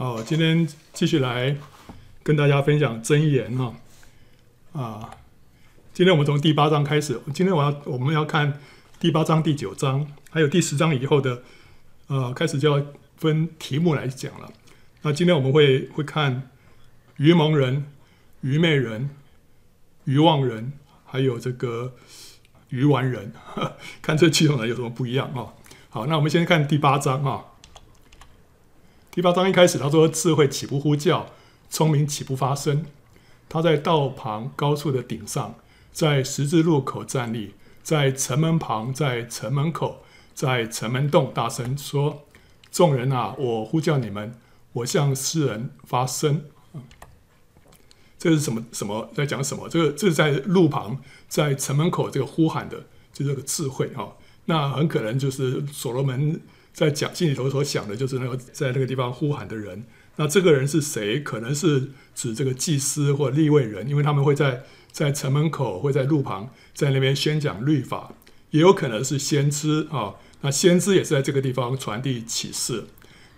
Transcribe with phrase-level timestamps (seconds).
[0.00, 1.54] 好，今天继续来
[2.22, 3.74] 跟大家分享真言哈
[4.72, 5.10] 啊。
[5.92, 8.58] 今天我们从第八章开始，今天我要我们要看
[8.98, 11.42] 第八章、第九章，还有第十章以后的
[12.06, 12.86] 呃，开始就要
[13.18, 14.50] 分题目来讲了。
[15.02, 16.48] 那今天我们会会看
[17.18, 17.84] 愚蒙人、
[18.40, 19.10] 愚昧人、
[20.04, 20.72] 愚妄人，
[21.04, 21.92] 还有这个
[22.70, 23.34] 愚顽人，
[24.00, 25.52] 看这几种人有什么不一样啊？
[25.90, 27.44] 好，那我们先看第八章啊。
[29.12, 31.26] 第八章一开始，他说：“智慧岂不呼叫？
[31.68, 32.86] 聪明岂不发声？
[33.48, 35.56] 他在道旁高处的顶上，
[35.92, 42.22] 在十字路口站立，在城门旁，在城门口，在城门洞大声说：
[42.70, 44.32] 众人啊，我呼叫你们，
[44.74, 46.44] 我向世人发声。
[48.16, 48.64] 这是什么？
[48.70, 49.68] 什么在讲什么？
[49.68, 54.12] 这个这是在路旁，在城门口这个呼喊的，就这个智慧哈。
[54.44, 56.40] 那很可能就是所罗门。”
[56.72, 59.84] 在讲心里头所想的，就是那个在那个地方呼喊的人。
[60.16, 61.20] 那这个人是谁？
[61.20, 68.12] 可能是指这个祭司或立位人，因为他们会在在城门口，会在路旁，在那边宣讲律法。
[68.50, 70.16] 也有可能是先知啊。
[70.42, 72.84] 那先知也是在这个地方传递启示。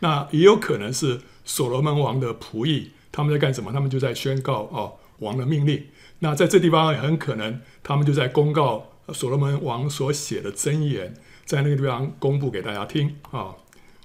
[0.00, 3.72] 那也有可能是所罗门王的仆役，他们在干什么？
[3.72, 5.84] 他们就在宣告哦王的命令。
[6.20, 11.14] 那在这地方也很可能，他们就在公告所罗门王所写的箴言。
[11.44, 13.54] 在那个地方公布给大家听啊。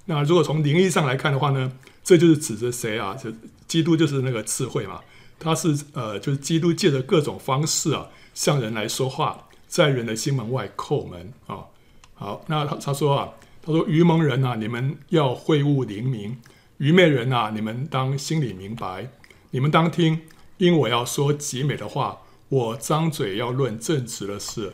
[0.06, 1.72] 那如果从灵意上来看的话呢，
[2.02, 3.14] 这就是指着谁啊？
[3.14, 3.30] 就
[3.66, 5.00] 基督就是那个智慧嘛。
[5.38, 11.66] 他是呃，就是基督借着各种方式啊，向人来说话，在人的心门外叩门啊。
[12.14, 13.28] 好，那他他说啊，
[13.62, 16.32] 他说愚蒙人啊，你们要会悟灵明；
[16.78, 19.10] 愚昧人啊，你们当心里明白。
[19.50, 20.22] 你们当听，
[20.56, 24.72] 因我要说极美的话，我张嘴要论正直的事，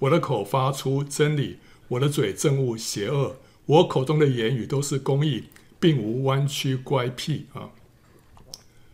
[0.00, 1.58] 我的口发出真理。
[1.90, 5.46] 我的嘴憎恶邪恶，我口中的言语都是公义，
[5.80, 7.70] 并无弯曲乖僻啊。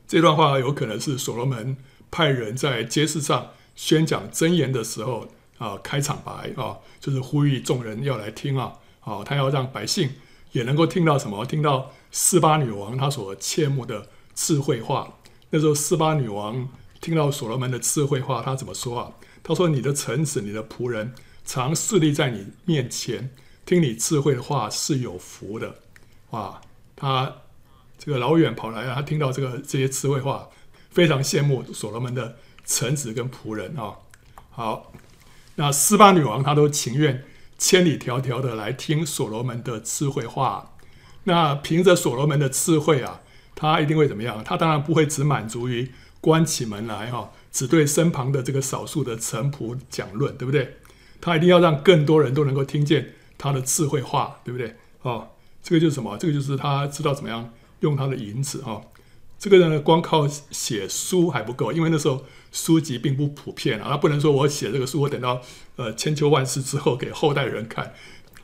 [0.09, 1.77] 这段话有可能是所罗门
[2.11, 10.11] 派人在街市上宣讲真言的时候啊，开场白啊，就是呼吁众人要来听啊，啊，他要让百姓
[10.53, 11.45] 也能够听到什么？
[11.45, 15.19] 听到示巴女王她所切慕的智慧话。
[15.51, 16.67] 那时候示巴女王
[17.03, 19.13] 听到所罗门的智慧话，她怎么说啊？
[19.43, 21.13] 她说：“你的臣子，你的仆人。”
[21.47, 23.31] 常侍立在你面前，
[23.65, 25.77] 听你智慧的话是有福的，
[26.31, 26.61] 哇！
[26.97, 27.37] 他
[27.99, 30.49] 这个老远跑来啊，他听到这个这些智慧话，
[30.91, 33.95] 非常羡慕所罗门的臣子跟仆人啊。
[34.51, 34.93] 好，
[35.55, 37.25] 那斯巴女王她都情愿
[37.59, 40.73] 千里迢迢的来听所罗门的智慧话。
[41.25, 43.21] 那凭着所罗门的智慧啊，
[43.55, 44.43] 他一定会怎么样？
[44.43, 50.79] 他当然不会只满足于关起门来哈，只对身旁的这个少数的臣仆讲论，对不对？
[51.21, 54.77] 他一定要让更多人都能够听见他的智慧话，对不对？
[55.03, 55.29] 哦，
[55.63, 56.17] 这个就是什么？
[56.19, 58.85] 这个就是他知道怎么样用他的银子哦。
[59.39, 63.89] 这个人呢，光靠写书还不够，因为那时候书籍并不普遍啊。
[63.91, 65.43] 他不能说我写这个书，我等到
[65.77, 67.93] 呃千秋万世之后给后代人看。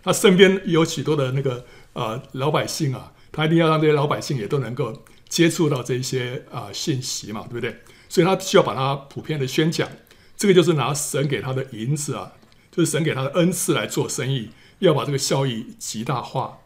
[0.02, 7.74] 他身边有许多的那个呃老百姓啊，他一定要让这些老百姓也都能够接触到这些啊、信息嘛，对不对？
[8.08, 9.88] 所以他需要把它普遍的宣讲。
[10.36, 12.32] 这个就是拿神给他的银子啊。
[12.72, 16.58] 就是神给他的恩赐来做生意，要把这个效益极大化。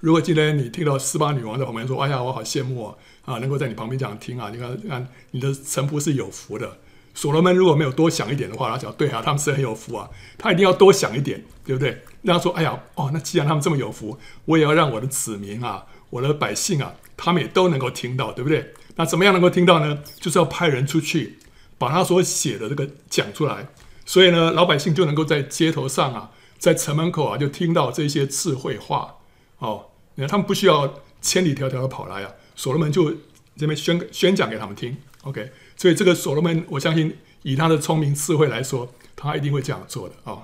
[0.00, 2.94] 如果今天你听到斯巴女王在旁边说：“哎呀，我好羡慕啊，
[3.24, 4.50] 啊，能够在你旁边这样听啊！
[4.50, 6.76] 你看，看你的臣仆是有福的。”
[7.14, 12.02] 所罗门如果没有多想一点的话，他讲：“对啊，他们是很有福啊。”他一定要多想一点，对不对？
[12.20, 18.74] 那他说：“哎呀，哦，那既然他们这么有福，我也要让我的子民啊，我的百姓啊，他们也都能够听到，对不对？
[18.96, 20.02] 那怎么样能够听到呢？
[20.20, 21.38] 就是要派人出去，
[21.78, 23.68] 把他所写的这个讲出来。”
[24.06, 29.16] 所以呢，老百姓就能够在街头上啊，在城门口啊，就听到这些智慧话
[29.58, 29.88] 哦。
[30.14, 33.12] 你看，他们不需要千里迢迢的跑来啊，所罗门就
[33.56, 34.96] 这边宣宣讲给他们听。
[35.24, 40.42] OK，所以这个所罗门，我相信以他的聪明智慧来说，他一定会这样做的啊、哦。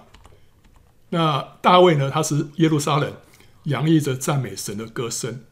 [1.11, 3.13] 那大卫呢，他是耶路撒冷
[3.65, 5.45] 洋溢着赞美神的歌声。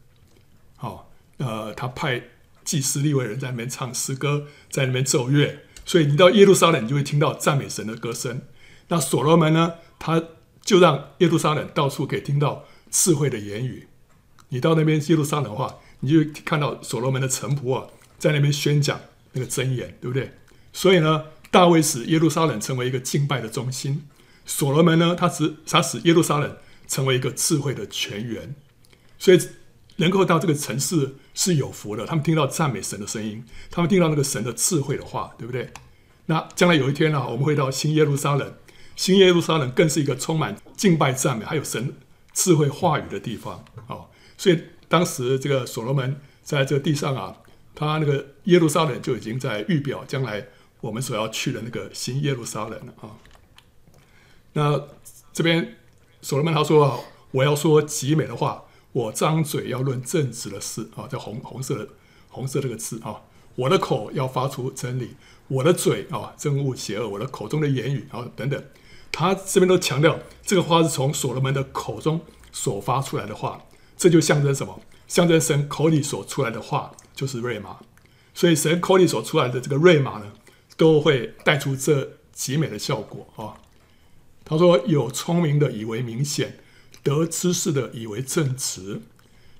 [0.75, 0.93] 好、
[1.39, 2.21] 哦，呃，他派
[2.65, 5.59] 祭司利未人在那边唱诗歌，在那边奏乐。
[5.85, 8.41] 所以你到耶路撒冷，你就会听到赞美神的歌声。
[8.87, 9.73] 那所罗门呢？
[9.99, 10.21] 他
[10.63, 13.87] 就让耶路撒冷到处可以听到智慧的言语。
[14.49, 17.87] 你到那边耶路撒冷的话，你就看到所罗门的臣仆啊，
[18.17, 18.99] 在那边宣讲
[19.33, 20.31] 那个箴言，对不对？
[20.73, 24.07] 所以呢，大卫使耶路撒冷成为一个敬拜的中心。
[24.45, 26.57] 所罗门呢，他使他使耶路撒冷
[26.87, 28.55] 成为一个智慧的泉源。
[29.17, 29.39] 所以
[29.97, 31.15] 能够到这个城市。
[31.43, 35.73] 是有福的，他们听到赞美神的声音，他们听到那个神的智慧的话，对不对？
[36.27, 38.53] 那将来有一天呢、我们会到新耶路撒冷，
[38.95, 41.95] 新耶路撒冷更是一个充满敬拜赞美还有神
[42.31, 44.05] 智慧话语的地方啊、
[44.37, 47.35] 所以当时这个所罗门在这个地上啊，
[47.73, 50.45] 他那个耶路撒冷就已经在预表将来
[50.79, 53.17] 我们所要去的那个新耶路撒冷了啊。
[54.53, 54.79] 那
[55.33, 55.77] 这边
[56.21, 61.87] 所罗门他说，我要说极美的话，我张嘴要论正直的事啊，这红红色的
[62.29, 63.21] 红色这个字啊，
[63.55, 65.15] 我的口要发出真理，
[65.47, 68.63] 我的嘴啊憎恶邪恶，我的口中的言语啊等等，
[69.11, 72.21] 他这边都强调这个话是从所罗门的口中
[72.51, 73.63] 所发出来的话，
[73.95, 74.81] 这就象征什么？
[75.07, 77.77] 象征神口里所出来的话就是瑞玛，
[78.33, 80.31] 所以神口里所出来的这个瑞玛呢，
[80.77, 83.59] 都会带出这极美的效果啊。
[84.43, 86.59] 他说：“有聪明的以为明显，
[87.03, 89.01] 得知识的以为正直。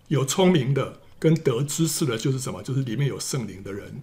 [0.07, 2.61] 有聪明的跟得知识的，就是什么？
[2.61, 4.01] 就是里面有圣灵的人，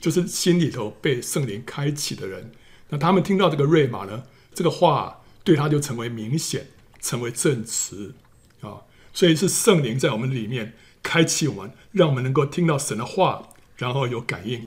[0.00, 2.52] 就是心里头被圣灵开启的人。
[2.88, 4.24] 那他们听到这个瑞玛呢，
[4.54, 6.68] 这个话对他就成为明显，
[7.00, 8.14] 成为正直
[8.60, 8.82] 啊。
[9.12, 14.66] 所以是圣灵在我们里面开启我们，让我们能够听到神的话，然后有感应。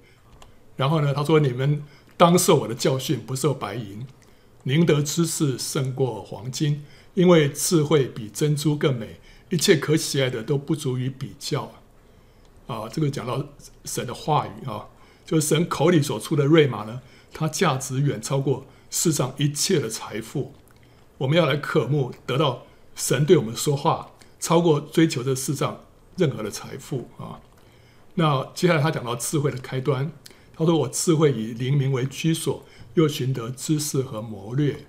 [0.75, 1.83] 然后呢，他说：你们
[2.15, 4.05] 当受我的教训，不受白银。”
[4.63, 6.83] 宁得知识胜过黄金，
[7.17, 9.19] 因为智慧比珍珠更美。
[9.49, 11.71] 一切可喜爱的都不足以比较。
[12.67, 13.43] 啊，这个讲到
[13.85, 14.85] 神的话语啊，
[15.25, 17.01] 就是神口里所出的瑞玛呢，
[17.33, 20.53] 它价值远超过世上一切的财富。
[21.17, 25.85] 我们要来渴慕得到神对我们说话，超过追求这世上
[26.17, 27.41] 任何的财富啊。
[28.13, 30.11] 那接下来他讲到智慧的开端，
[30.55, 32.63] 他说：“我智慧以灵明为居所。”
[32.95, 34.87] 又寻得知识和谋略，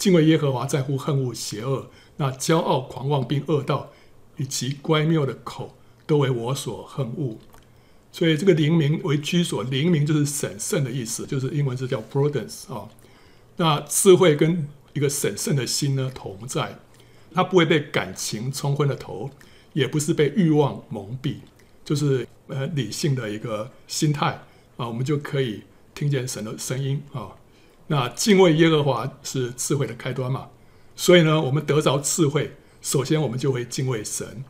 [0.00, 1.90] 敬畏耶和华，在乎恨恶邪恶。
[2.16, 3.92] 那骄傲、狂妄并恶道，
[4.38, 5.76] 以及乖谬的口，
[6.06, 7.36] 都为我所恨恶。
[8.10, 12.88] 所以这个灵明为居所，灵明就是审慎的意思，就是英文是叫 prudence 啊。
[13.58, 16.78] 那智慧跟一个审慎的心呢同在，
[17.34, 19.30] 它不会被感情冲昏了头，
[19.74, 21.36] 也不是被欲望蒙蔽，
[21.84, 24.42] 就是呃理性的一个心态
[24.78, 25.64] 啊，我们就可以
[25.94, 27.36] 听见神的声音啊。
[27.92, 30.48] 那敬畏耶和华是智慧的开端嘛，
[30.94, 34.44] 所以呢，我们得着智慧，首先我们就会敬畏神，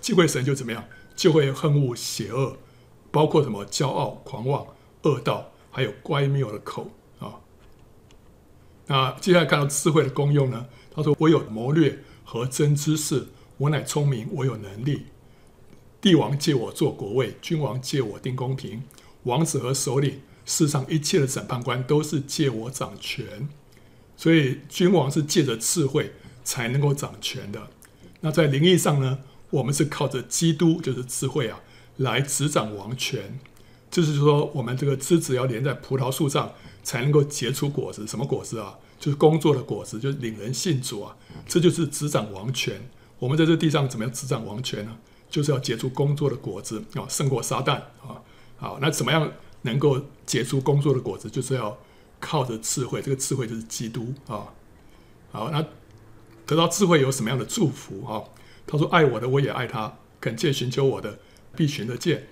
[0.00, 0.84] 敬畏神就怎么样，
[1.16, 2.56] 就会恨恶邪恶，
[3.10, 4.64] 包括什么骄傲、狂妄、
[5.02, 7.34] 恶道，还有乖谬的口啊。
[8.86, 13.26] 那接下来看到智慧的功用呢，他说：“我有谋略和真知识，
[13.56, 15.06] 我乃聪明，我有能力。
[16.00, 18.84] 帝王借我做国位，君王借我定公平，
[19.24, 23.48] 王子和首领。”世上一切的审判官都是借我掌权，
[24.16, 26.12] 所以君王是借着智慧
[26.44, 27.68] 才能够掌权的。
[28.20, 29.18] 那在灵意上呢，
[29.50, 31.60] 我们是靠着基督，就是智慧啊，
[31.96, 33.38] 来执掌王权。
[33.90, 36.52] 就是说，我们这个枝子要连在葡萄树上，
[36.82, 38.06] 才能够结出果子。
[38.06, 38.78] 什么果子啊？
[38.98, 41.16] 就是工作的果子，就是领人信主啊。
[41.46, 42.88] 这就是执掌王权。
[43.18, 44.96] 我们在这地上怎么样执掌王权呢？
[45.30, 47.74] 就是要结出工作的果子啊，胜过撒旦
[48.06, 48.20] 啊。
[48.56, 49.32] 好，那怎么样？
[49.66, 51.76] 能够结出工作的果子，就是要
[52.18, 53.02] 靠着智慧。
[53.02, 54.54] 这个智慧就是基督啊。
[55.30, 55.62] 好，那
[56.46, 58.24] 得到智慧有什么样的祝福啊？
[58.66, 61.18] 他说：“爱我的，我也爱他；恳切寻求我的，
[61.54, 62.26] 必寻得见。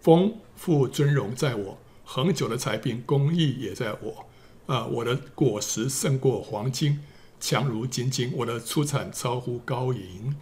[0.00, 4.26] 丰富尊荣在我，恒久的财并公义也在我。
[4.66, 7.00] 啊，我的果实胜过黄金，
[7.40, 8.32] 强如金金。
[8.36, 10.36] 我的出产超乎高银。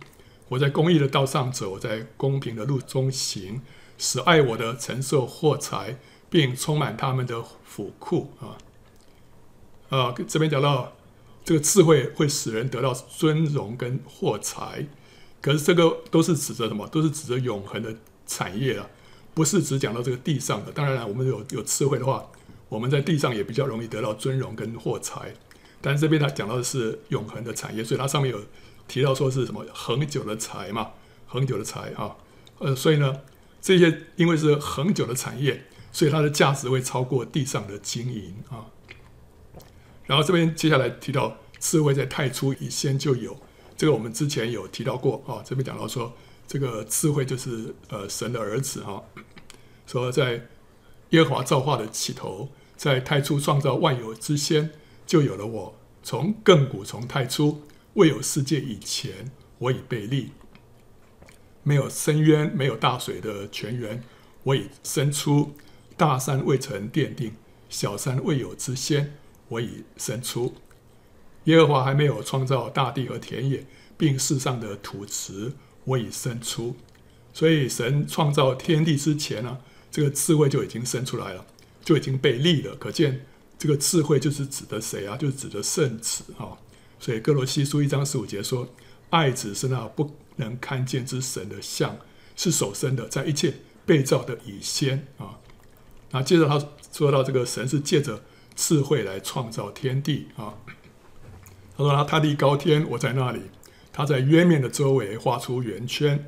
[0.49, 3.61] 我在公义的道上走，在公平的路中行，
[3.99, 5.99] 使爱我的承受货财。”
[6.31, 8.56] 并充满他们的府库啊！
[9.91, 10.93] 啊，这边讲到
[11.44, 14.87] 这个智慧会使人得到尊荣跟获财，
[15.43, 16.87] 可是这个都是指着什么？
[16.87, 17.93] 都是指着永恒的
[18.25, 18.87] 产业啊，
[19.34, 20.70] 不是只讲到这个地上的。
[20.70, 22.25] 当然了，我们有有智慧的话，
[22.69, 25.34] 我们在地上也比较容易得到尊荣跟获财。
[25.81, 28.41] 但是这边他讲到的是永恒的产业，所以它上面有
[28.87, 30.91] 提到说是什么恒久的财嘛，
[31.27, 32.15] 恒久的财啊。
[32.58, 33.20] 呃，所以呢，
[33.60, 35.65] 这些因为是恒久的产业。
[35.93, 38.67] 所以它的价值会超过地上的金银啊。
[40.06, 43.37] 然后这边接下来提到智慧在太初以先就有，
[43.77, 45.43] 这个我们之前有提到过啊。
[45.44, 46.13] 这边讲到说，
[46.49, 49.03] 这个智慧就是呃神的儿子哈。
[49.87, 50.49] 说在
[51.11, 54.70] 耶和华造化的起头，在太初创造万有之先，
[55.06, 55.77] 就有了我。
[56.03, 57.63] 从亘古从太初
[57.94, 60.31] 未有世界以前，我已被立。
[61.63, 64.03] 没有深渊，没有大水的泉源，
[64.44, 65.53] 我已生出。
[66.00, 67.34] 大山未曾奠定，
[67.69, 70.54] 小山未有之先，我已生出。
[71.44, 73.66] 耶和华还没有创造大地和田野，
[73.98, 75.52] 并世上的土池，
[75.84, 76.74] 我已生出。
[77.34, 79.58] 所以神创造天地之前呢、
[79.90, 81.44] 这个智慧就已经生出来了，
[81.84, 82.74] 就已经被立了。
[82.76, 83.26] 可见
[83.58, 85.19] 这个智慧就是指的谁啊？
[85.19, 86.56] 就是指的圣子啊。
[86.98, 88.66] 所以哥罗西书一章十五节说
[89.10, 91.98] ：“爱子是那不能看见之神的像，
[92.36, 93.52] 是首生的，在一切
[93.84, 95.36] 被造的以先啊。
[96.10, 96.62] 那接着他
[96.93, 98.22] 说到这个神是借着
[98.55, 100.55] 智慧来创造天地啊。
[101.76, 103.43] 他说他立高天，我在那里。
[103.93, 106.26] 他在渊面的周围画出圆圈，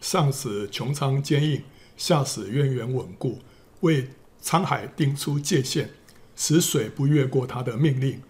[0.00, 1.62] 上使穹苍坚硬，
[1.96, 3.40] 下使渊源稳固，
[3.80, 4.08] 为
[4.42, 5.90] 沧海定出界限，
[6.34, 8.22] 使水不越过他的命令，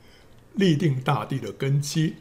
[0.54, 2.16] 立定大地的根基。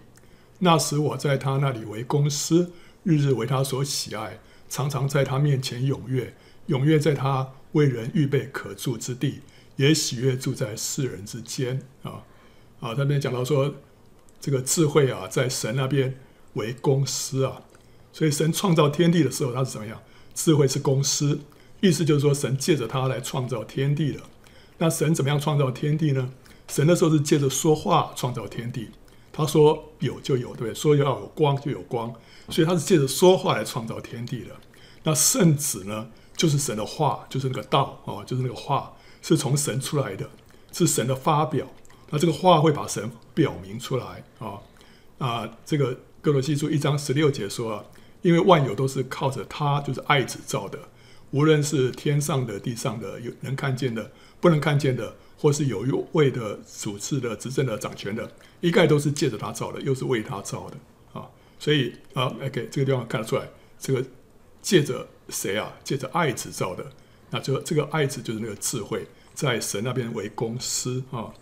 [0.59, 2.71] 那时我在他那里为公师，
[3.03, 4.39] 日日为他所喜爱，
[4.69, 6.35] 常常在他面前踊跃，
[6.67, 9.41] 踊跃在他为人预备可住之地，
[9.75, 11.81] 也喜悦住在世人之间。
[12.01, 12.23] 啊
[12.79, 13.75] 啊，他那边讲到说，
[14.41, 16.17] 这个智慧啊，在神那边
[16.53, 17.61] 为公司啊，
[18.11, 20.01] 所以神创造天地的时候，他是怎么样？
[20.33, 21.39] 智慧是公司，
[21.79, 24.19] 意思就是说，神借着他来创造天地的。
[24.79, 26.33] 那神怎么样创造天地呢？
[26.67, 28.89] 神的时候是借着说话创造天地。
[29.31, 30.73] 他说有就有，对不对？
[30.75, 32.13] 说要有光就有光，
[32.49, 34.55] 所以他是借着说话来创造天地的。
[35.03, 40.29] 那圣子呢，就是神的话，就是那个道啊，就是那个话，是从神出来的，
[40.71, 41.67] 是神的发表。
[42.09, 44.59] 那这个话会把神表明出来啊
[45.17, 47.85] 啊，这个哥罗西书一章十六节说啊，
[48.21, 50.79] 因为万有都是靠着他，就是爱子造的，
[51.31, 55.15] 无论是天上的、地上的，有能看见的、不能看见的。
[55.35, 60.77] 或是有位的主次的执政的掌权的，一概都是借着他造的，又是为他造的
[61.19, 61.27] 啊。
[61.59, 64.01] 所以啊，OK，这个地方看得出来，这个
[64.61, 65.73] 借着谁啊？
[65.83, 66.85] 借着爱子造的。
[67.29, 71.33] 那就这个爱子就是那个智慧，在神那边为公师啊。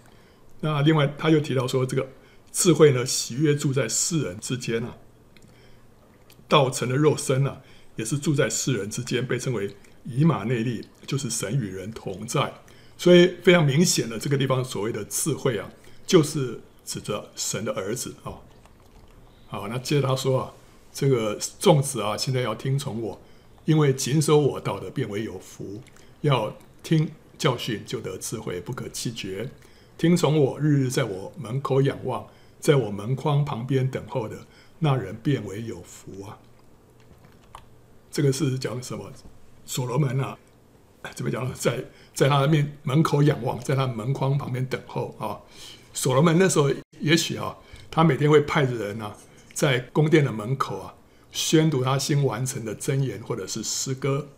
[0.61, 2.07] 那另外他又提到说，这个
[2.51, 4.95] 智慧呢，喜悦住在世人之间啊。
[6.47, 7.61] 道成的肉身啊，
[7.95, 12.53] 也是住在世人之间，被称为以马内利，就是神与人同在。
[12.97, 15.69] 所以非常明显的，这个地方所谓的智慧啊，
[16.05, 18.35] 就是指着神的儿子啊。
[19.47, 20.53] 好，那接着他说啊，
[20.93, 23.21] 这个众子啊，现在要听从我，
[23.71, 25.81] 因为谨守我道的，变为有福。
[26.19, 29.49] 要听教训，就得智慧，不可弃绝。
[29.97, 32.27] 听从我，日日在我门口仰望，
[32.59, 34.35] 在我门框旁边等候的
[34.79, 36.37] 那人，便为有福啊。
[38.11, 39.09] 这个是讲什么？
[39.63, 40.37] 所罗门啊，
[41.15, 41.49] 怎么讲？
[41.53, 41.81] 在
[42.13, 45.39] 在他的面门口仰望，在他门框旁边等候啊。
[45.93, 47.55] 所罗门那时候也许啊，
[47.89, 49.15] 他每天会派着人啊，
[49.53, 50.93] 在宫殿的门口啊，
[51.31, 54.29] 宣读他新完成的箴言或者是诗歌。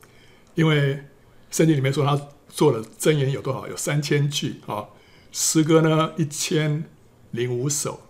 [0.55, 1.03] 因为
[1.49, 3.67] 圣经里面说他做的箴言有多少？
[3.67, 4.85] 有三千句啊。
[5.31, 6.83] 诗歌呢，一千
[7.31, 8.01] 零五首。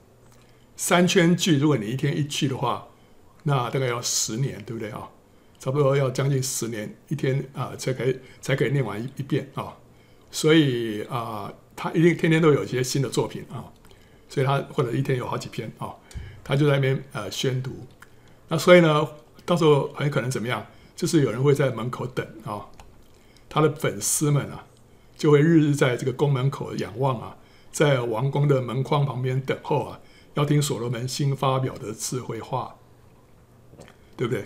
[0.76, 2.88] 三千句，如果你一天一句的话，
[3.44, 5.10] 那大概要十年，对不对啊？
[5.60, 9.78] 差不多要将近十年，一天啊、才可以才可以念完一一遍啊。
[10.30, 13.72] 所以啊、他一定天天都有一些新的作品啊。
[14.28, 15.94] 所以他或者一天有好几篇啊，
[16.44, 17.88] 他就在那边呃宣读。
[18.54, 19.08] 那所以呢，
[19.48, 20.64] 到时候很可能怎么样？
[20.96, 22.70] 就是有人会在门口等啊，
[23.50, 24.64] 他的粉丝们啊，
[25.18, 27.36] 就会日日在这个宫门口仰望啊，
[27.72, 30.00] 在王宫的门框旁边等候啊，
[30.36, 32.76] 要听所罗门新发表的智慧话，
[34.16, 34.46] 对不对？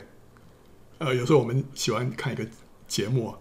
[1.00, 2.48] 呃，有时候我们喜欢看一个
[2.88, 3.36] 节目，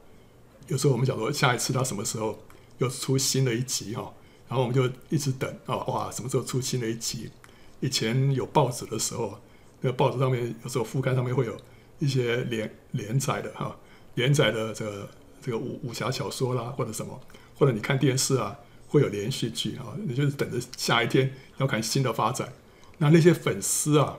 [0.67, 2.37] 有时候我们想说下一次他什么时候
[2.79, 4.13] 又出新的一集哈，
[4.49, 7.31] 然后我们就一直等啊，哇，什么时候出新的一集？
[7.79, 9.39] 以前有报纸的时候，
[9.87, 11.57] 那报纸上面有时候副刊上面会有
[12.01, 13.77] 一些连连载的哈，
[14.15, 15.09] 连载的这个
[15.41, 17.21] 这个武武侠小说啦，或者什么，
[17.57, 18.57] 或者你看电视啊，
[18.89, 22.53] 会有连续剧啊，你就是等着下一天要看新的发展。
[22.99, 24.19] 那那些粉丝啊，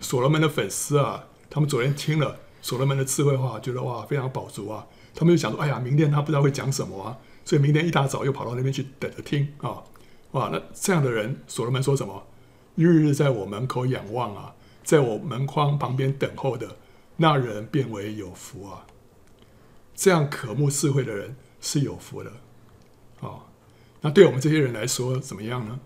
[0.00, 2.38] 所罗门的粉丝啊，他们昨天听了。
[2.62, 4.84] 所罗门的智慧话，觉得哇非常饱足啊！
[5.14, 9.84] 他们就想说，哎呀，明天他不知道会讲什么啊，所以明天一大早又跑到那边去等着听啊！
[10.32, 12.26] 哇，那这样的人，所罗门说什么？
[12.74, 14.52] 日日在我门口仰望啊，
[14.86, 16.76] 在我门框旁边等候的
[17.16, 18.86] 那人，便为有福啊！
[19.96, 22.30] 这样渴慕智慧的人是有福的
[23.20, 23.50] 啊！
[24.00, 25.80] 那对我们这些人来说怎么样呢？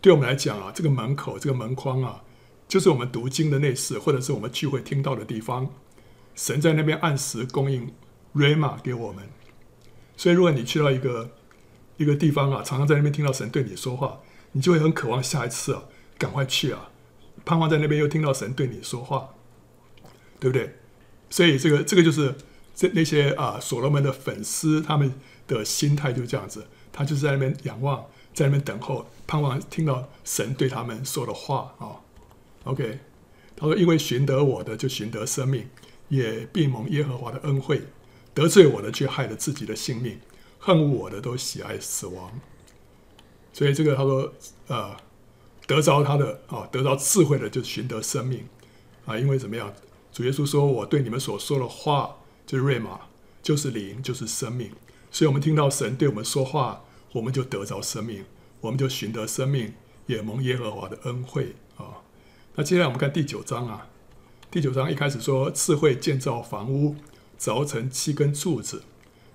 [0.00, 2.24] 对我们来讲啊，这个门口这个门框啊，
[2.66, 5.70] 就是我们读经的内室，或者是我们聚会听到的地方。
[6.34, 7.94] 神在那边按时供应
[8.34, 9.28] rama 给我们，
[10.16, 11.30] 所以如果你去到一个
[11.96, 15.84] 一个地方啊，常常在那边听到神对你说话，你就会很渴望下一次啊，
[16.18, 16.90] 赶快去啊，
[17.46, 19.30] 盼望在那边又听到神对你说话，
[20.38, 20.74] 对不对？
[21.30, 22.34] 所以这个这个就是
[22.74, 25.14] 这那些啊所罗门的粉丝他们
[25.48, 32.04] 的心态就这样子，他就是在那边仰望，在那边等候，盼望听到神对他们说的话啊。
[32.64, 32.98] OK，
[33.56, 35.66] 他说：“因为寻得我的就寻得生命。”
[36.08, 37.82] 也必蒙耶和华的恩惠，
[38.32, 40.20] 得罪我的却害了自己的性命，
[40.60, 42.40] 恨我的都喜爱死亡。
[43.52, 44.32] 所以这个他说，
[44.68, 44.96] 呃，
[45.66, 48.46] 得着他的啊，得着智慧的就寻得生命
[49.04, 49.72] 啊，因为怎么样？
[50.12, 53.00] 主耶稣说：“我对你们所说的话，就是瑞玛，
[53.42, 54.70] 就是灵，就是生命。”
[55.12, 58.24] 所以，我们听到神对我们说话，我们就得着生命，
[58.62, 59.74] 我们就寻得生命，
[60.06, 62.00] 也蒙耶和华的恩惠啊。
[62.54, 63.88] 那接下来我们看第九章啊，
[64.50, 66.96] 第九章一开始说：“智慧建造房屋，
[67.38, 68.84] 凿成七根柱子，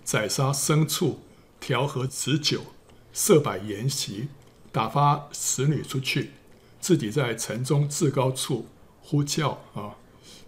[0.03, 1.19] 宰杀牲畜，
[1.59, 2.61] 调和脂酒，
[3.13, 4.29] 设摆筵席。”
[4.71, 6.31] 打发使女出去，
[6.79, 8.67] 自己在城中至高处
[9.01, 9.95] 呼叫啊。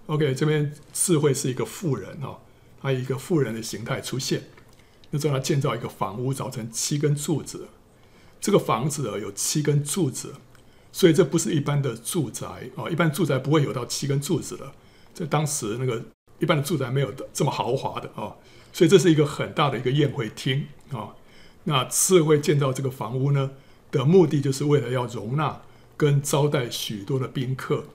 [0.05, 2.37] OK，这边智慧是一个妇人啊，
[2.81, 4.43] 他以一个妇人的形态出现。
[5.11, 7.67] 那时候他建造一个房屋，凿成七根柱子。
[8.41, 10.35] 这个房子有七根柱子，
[10.91, 12.89] 所以这不是一般的住宅啊。
[12.89, 14.71] 一般住宅不会有到七根柱子的，
[15.13, 16.03] 在当时那个
[16.39, 18.35] 一般的住宅没有这么豪华的啊。
[18.73, 21.15] 所以这是一个很大的一个宴会厅啊。
[21.63, 23.51] 那智慧建造这个房屋呢，
[23.93, 25.61] 的目的就是为了要容纳
[25.95, 27.85] 跟招待许多的宾客，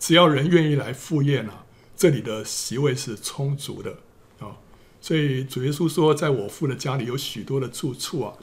[0.00, 1.64] 只要人愿意来赴宴啊，
[1.96, 3.98] 这里的席位是充足的
[4.40, 4.58] 啊。
[5.00, 8.34] 所以主耶稣说，在我父的家里有许多的住处啊，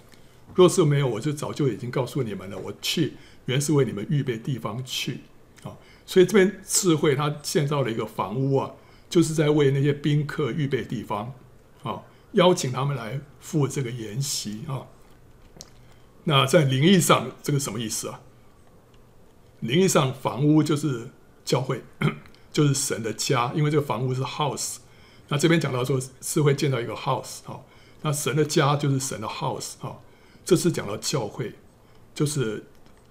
[0.56, 2.58] 若是没有，我就早就已经告诉你们了。
[2.58, 3.13] 我去
[3.48, 5.20] 原是为你们预备地方去
[5.63, 5.75] 啊。
[6.06, 8.72] 所以这边智慧他建造了一个房屋啊，
[9.10, 11.34] 就是在为那些宾客预备地方
[11.84, 12.01] 啊，
[12.32, 14.88] 邀请他们来赴这个筵席啊。
[16.23, 18.21] 那在灵意上，这个什么意思啊？
[19.59, 21.09] 灵意上，房屋就是
[21.43, 21.83] 教会，
[22.51, 24.77] 就是神的家，因为这个房屋是 house。
[25.29, 27.63] 那这边讲到说是会建造一个 house 哈，
[28.01, 29.99] 那神的家就是神的 house 哈。
[30.43, 31.53] 这次讲到教会，
[32.13, 32.65] 就是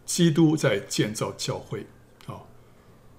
[0.04, 1.86] 基督在建造教会
[2.26, 2.42] 啊，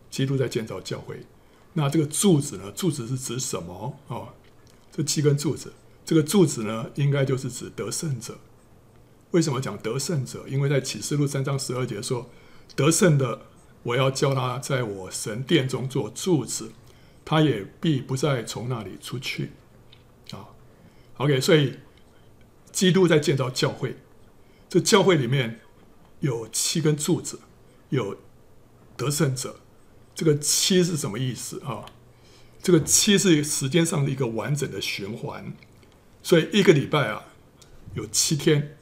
[0.09, 1.25] 基督在建造教会。
[1.73, 2.71] 那这个柱子呢？
[2.75, 4.27] 柱子是指什么啊？
[4.91, 5.73] 这七根柱子，
[6.05, 8.37] 这个柱子呢，应该就是指得胜者。
[9.31, 10.45] 为什么讲得胜者？
[10.47, 12.29] 因为在启示录三章十二节说，
[12.75, 13.41] 得胜的，
[13.83, 16.71] 我要叫他在我神殿中做柱子，
[17.23, 19.51] 他也必不再从那里出去。
[20.31, 20.47] 啊
[21.17, 21.79] ，OK，所以
[22.71, 23.95] 基督在建造教会，
[24.67, 25.61] 这教会里面
[26.19, 27.39] 有七根柱子，
[27.89, 28.17] 有
[28.97, 29.61] 得胜者。
[30.13, 31.85] 这个七是什么意思啊？
[32.61, 35.53] 这个七是时间上的一个完整的循环，
[36.21, 37.23] 所以一个礼拜啊，
[37.93, 38.77] 有七天。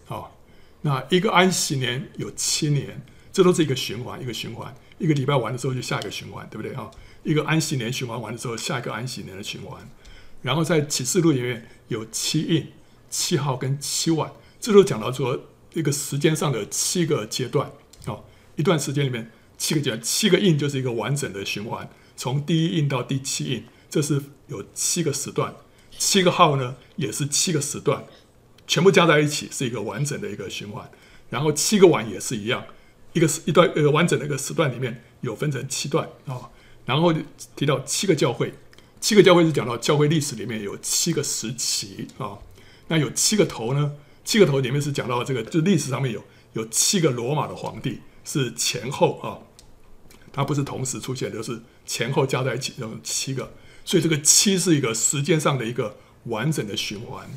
[0.82, 3.02] 那一个安息年有七年，
[3.34, 4.74] 这都是一个循环，一个循环。
[4.98, 6.89] 一个礼拜完了之后就下一个循环，对不对啊？
[7.24, 9.89] 一个安息年循环完了之后，下一个安息年的循环。
[10.42, 12.68] 然后在启示录里面有七印、
[13.10, 15.39] 七号跟七晚，这都讲到说
[15.74, 17.72] 一个时间上的七个阶段
[18.06, 18.20] 啊。
[18.56, 25.54] 一段时间里面七个阶段，七个印就是一个完整的循环，从第一印到第七印，这是有七个时段。
[25.98, 28.06] 七个号呢，也是七个时段。
[28.70, 30.88] 全部加在一起是一个完整的一个循环，
[31.32, 32.64] 然后七个碗也是一样，
[33.14, 36.52] 一个一段呃完整的一个时段里面有分成七段啊、
[36.86, 37.12] 然后
[37.56, 38.54] 提到七个教会，
[39.02, 42.38] 七个教会是讲到教会历史里面有七个时期啊、
[42.90, 49.42] 那有七个头呢，七个头里面是讲到这个，就历史上面有有七个罗马的皇帝是前后啊、
[50.32, 53.52] 它不是同时出现，就是前后加在一起有七个，
[53.84, 57.28] 所以这个七是一个时间上的一个完整的循环。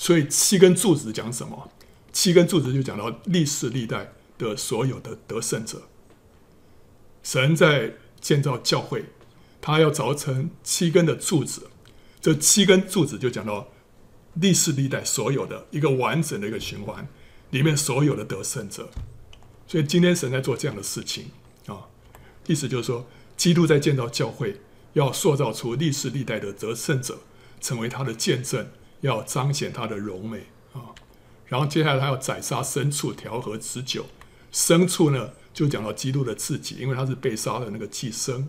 [0.00, 1.70] 所以七根柱子讲什么？
[2.10, 5.82] 七根柱子就讲到历史历代的所有的得胜者。
[7.22, 9.04] 神在建造教会，
[9.60, 11.68] 他要凿成七根的柱子。
[12.18, 13.68] 这七根柱子就讲到
[14.32, 17.06] 历史历代所有的一个完整的一个循环，
[17.50, 18.88] 里面所有的得胜者。
[19.66, 21.26] 所以今天神在做这样的事情
[21.66, 21.88] 啊，
[22.46, 24.62] 意思就是说，基督在建造教会，
[24.94, 27.18] 要塑造出历史历代的得胜者，
[27.60, 28.66] 成为他的见证。
[29.00, 30.94] 要彰显他的荣美啊，
[31.46, 34.06] 然后接下来他要宰杀牲畜，调和持酒。
[34.52, 38.46] 牲畜呢，就讲到基督的自己，因为他是被杀的那个祭牲。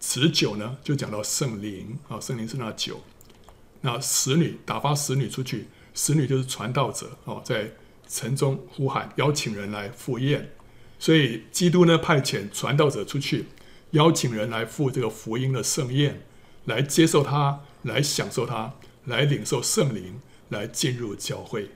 [0.00, 3.02] 持酒呢，就讲到圣灵啊，圣灵是那酒。
[3.80, 7.70] 那使女打发使女出去，使女就是传道者哦，在
[8.08, 10.50] 城中呼喊，邀请人来赴宴。
[10.98, 13.46] 所以基督呢，派遣传道者出去，
[13.90, 16.22] 邀请人来赴这个福音的盛宴，
[16.64, 18.74] 来接受他，来享受他。
[19.08, 21.70] 来领受圣灵，来进入教会，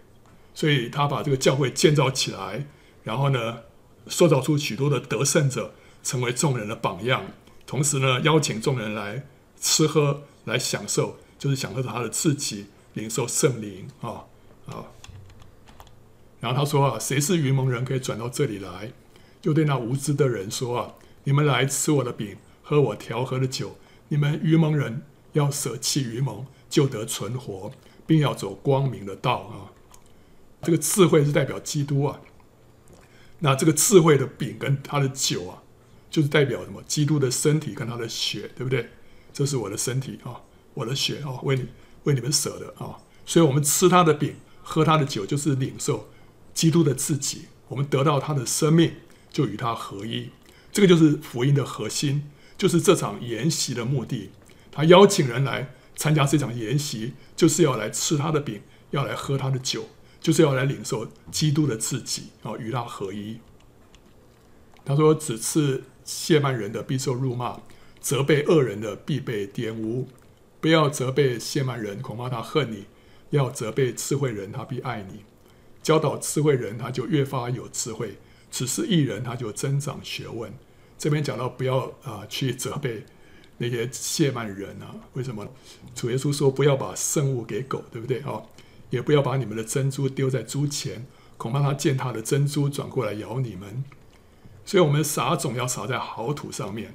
[0.55, 2.67] 所以他把这个教会建造起来，
[3.03, 3.61] 然后呢，
[4.07, 7.25] 塑造出许多的得胜者，成为众人的榜样。
[7.67, 9.27] 同时呢，邀请众人来
[9.59, 14.27] 吃喝，来享受，就是享受他的自己，领受圣灵啊
[14.67, 14.85] 啊。
[16.41, 18.93] 然后他说啊，谁是愚蒙人，可以转到这里来？
[19.41, 23.79] 就对那无知的人说啊，你们来吃我的饼，喝我调和的酒。
[24.09, 26.47] 你们愚蒙人要舍弃愚蒙。
[26.73, 27.71] 就得存活，
[28.07, 29.69] 并要走光明的道啊！
[30.63, 32.19] 这个智慧是代表基督啊。
[33.41, 35.63] 那这个智慧的饼跟他的酒啊，
[36.11, 36.83] 就是代表什么？
[36.87, 38.89] 基督的身体跟他的血，对不对？
[39.35, 40.41] 这是我的身体啊，
[40.73, 41.67] 我的血啊，为你
[42.05, 42.97] 为你们舍的啊。
[43.27, 46.09] 所以，我们吃他的饼，喝他的酒，就是领受
[46.55, 47.43] 基督的自己。
[47.69, 48.95] 我们得到他的生命，
[49.31, 50.31] 就与他合一。
[50.73, 54.31] 这个就是福音的核心，就是这场筵席的目的。
[54.71, 59.89] 他邀请人来参加这场筵席，就是要来吃他的饼，要来喝他的酒。
[60.21, 63.41] 就是要来领受基督的自己啊，与他合一。
[64.85, 67.61] 他说：“只是亵慢人的必受辱骂，
[68.01, 70.07] 责备恶人的必被玷污。
[70.61, 72.85] 不要责备亵慢人，恐怕他恨你；
[73.31, 75.25] 要责备智慧人，他必爱你。
[75.83, 78.11] 教导智慧人，他就越发有智慧；
[78.49, 80.55] 只是义人，他就增长学问。”
[80.97, 83.05] 这边讲到不要啊去责备
[83.63, 85.47] 那些亵慢人啊，为什么？
[85.95, 88.43] 主耶稣说：“不要把圣物给狗，对不对啊？”
[88.91, 93.85] 也不要把你们的珍珠丢在猪前，恐怕他践踏的珍珠转过来咬你们。
[94.67, 96.95] 所以，我们撒种要撒在好土上面，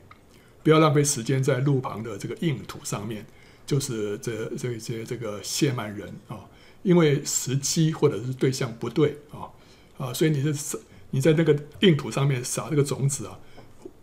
[0.62, 3.26] 不要浪费时间在路旁的这个硬土上面，
[3.66, 6.46] 就是这这些这个亵慢人啊，
[6.84, 9.50] 因为时机或者是对象不对啊
[9.98, 10.78] 啊，所以你是
[11.12, 13.40] 你在那个硬土上面撒这个种子啊，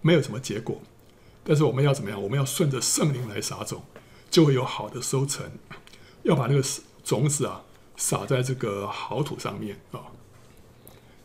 [0.00, 0.81] 没有什么结果。
[1.45, 2.21] 但是我们要怎么样？
[2.23, 3.85] 我们要顺着圣灵来撒种，
[4.31, 5.51] 就会有好的收成。
[6.23, 6.63] 要把那个
[7.05, 7.63] 种子啊。
[7.97, 10.03] 撒在这个好土上面啊，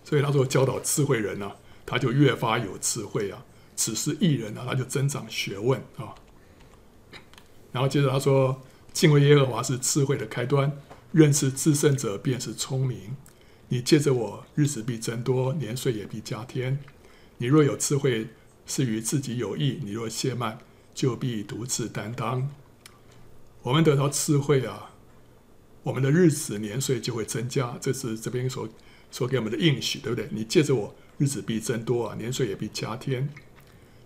[0.04, 3.40] 所以他说教导智慧人呢、啊，他就越发有智慧啊；
[3.76, 6.14] 只是艺人呢、啊，他就增长学问啊。
[7.72, 8.62] 然后接着他说，
[8.94, 10.72] 敬畏耶和华是智慧的开端，
[11.12, 13.18] 认识至圣者便是聪明。
[13.70, 16.78] 你借着我，日子必增多，年岁也必加添。
[17.40, 18.28] 你若有智慧，
[18.70, 20.60] 是与自己有益；你若懈慢，
[20.96, 22.50] 就必独自担当。
[23.64, 24.92] 我们得到智慧啊。
[25.84, 28.68] 我们的日子年岁就会增加，这是这边所
[29.10, 30.28] 所给我们的应许，对不对？
[30.32, 33.30] 你借着我，日子必增多啊，年岁也必加添。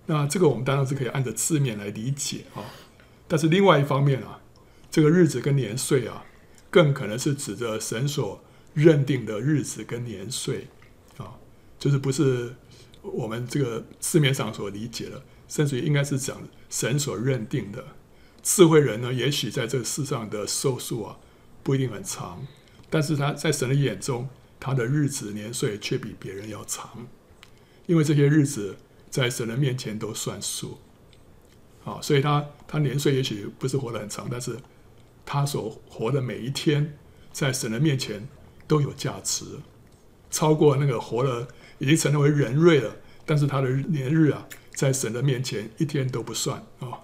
[0.06, 2.64] 那这个我们当然是可以按照字面来理解啊。
[3.28, 4.40] 但是另外一方面啊，
[4.92, 6.24] 这个日子跟年岁啊，
[6.70, 8.44] 更可能是指着神所
[8.76, 10.68] 认定的日子跟年岁
[11.18, 11.40] 啊，
[11.80, 12.56] 就是不是
[13.04, 17.84] 我们这个市面上所理解的，甚至于应该是讲神所认定的。
[18.42, 21.18] 智慧人呢，也许在这个世上的寿数啊。
[21.66, 22.46] 不一定很长，
[22.90, 24.28] 但是他在神的眼中，
[24.60, 27.08] 他的日子年岁却比别人要长，
[27.86, 28.76] 因为这些日子
[29.10, 30.80] 在神的面前都算数，
[31.86, 34.58] 啊，所以他他年岁也许不是活得很长，但是
[35.26, 36.98] 他所活的每一天，
[37.32, 38.28] 在神的面前
[38.68, 39.46] 都有价值，
[40.30, 41.48] 超过那个活了
[41.84, 47.04] 已经成为人瑞了，但是他的年日啊，在神的面前一天都不算啊，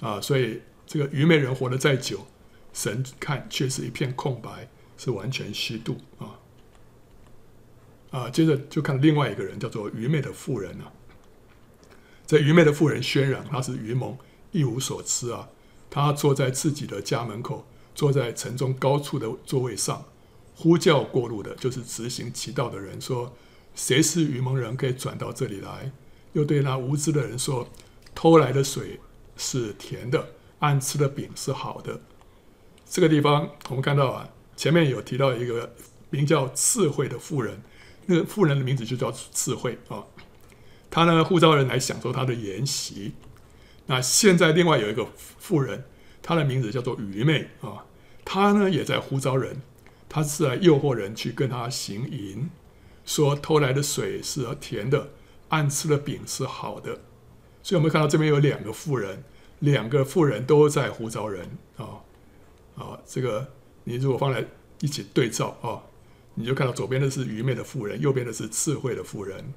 [0.00, 2.26] 啊，所以这个愚昧人活得再久。
[2.70, 6.38] 神看却是一片空白，是完全虚度啊！
[8.10, 10.92] 啊，接着就看另外一个人，叫做愚昧的妇人啊。
[12.24, 14.16] 这愚昧的妇人渲染，她是愚蒙，
[14.52, 15.48] 一无所知啊。
[15.90, 20.04] 她坐在自己的家门口，坐在城中高处的座位上，
[20.60, 23.32] 呼叫过路的，就是直行其道的人说
[23.76, 25.92] ：“谁是愚蒙人，可以转到这里来？”
[26.34, 27.68] 又对那无知的人说
[28.12, 28.98] ：“偷来的水
[29.36, 32.00] 是甜的，暗吃的饼是好的。”
[32.90, 35.72] 这个地方我们看到啊，前面有提到一个
[36.10, 37.62] 名叫智慧的妇人，
[38.06, 40.04] 那个妇人的名字就叫智慧啊。
[40.90, 43.12] 他呢呼召人来享受他的筵席。
[43.86, 45.06] 那现在另外有一个
[45.38, 45.84] 妇人，
[46.20, 47.86] 她的名字叫做愚昧啊。
[48.24, 49.62] 她呢也在呼召人，
[50.08, 52.48] 他是来诱惑人去跟他行淫，
[53.04, 55.10] 说偷来的水是甜的，
[55.48, 57.00] 暗吃的饼是好的。
[57.62, 59.24] 所以我们看到这边有两个妇人，
[59.58, 62.00] 两个妇人都在呼召人啊。
[62.76, 63.48] 啊，这个
[63.84, 64.46] 你如果放在
[64.80, 65.82] 一起对照啊，
[66.34, 69.52] 你就看到左边的是愚昧的妇人，右边的是智慧的妇人，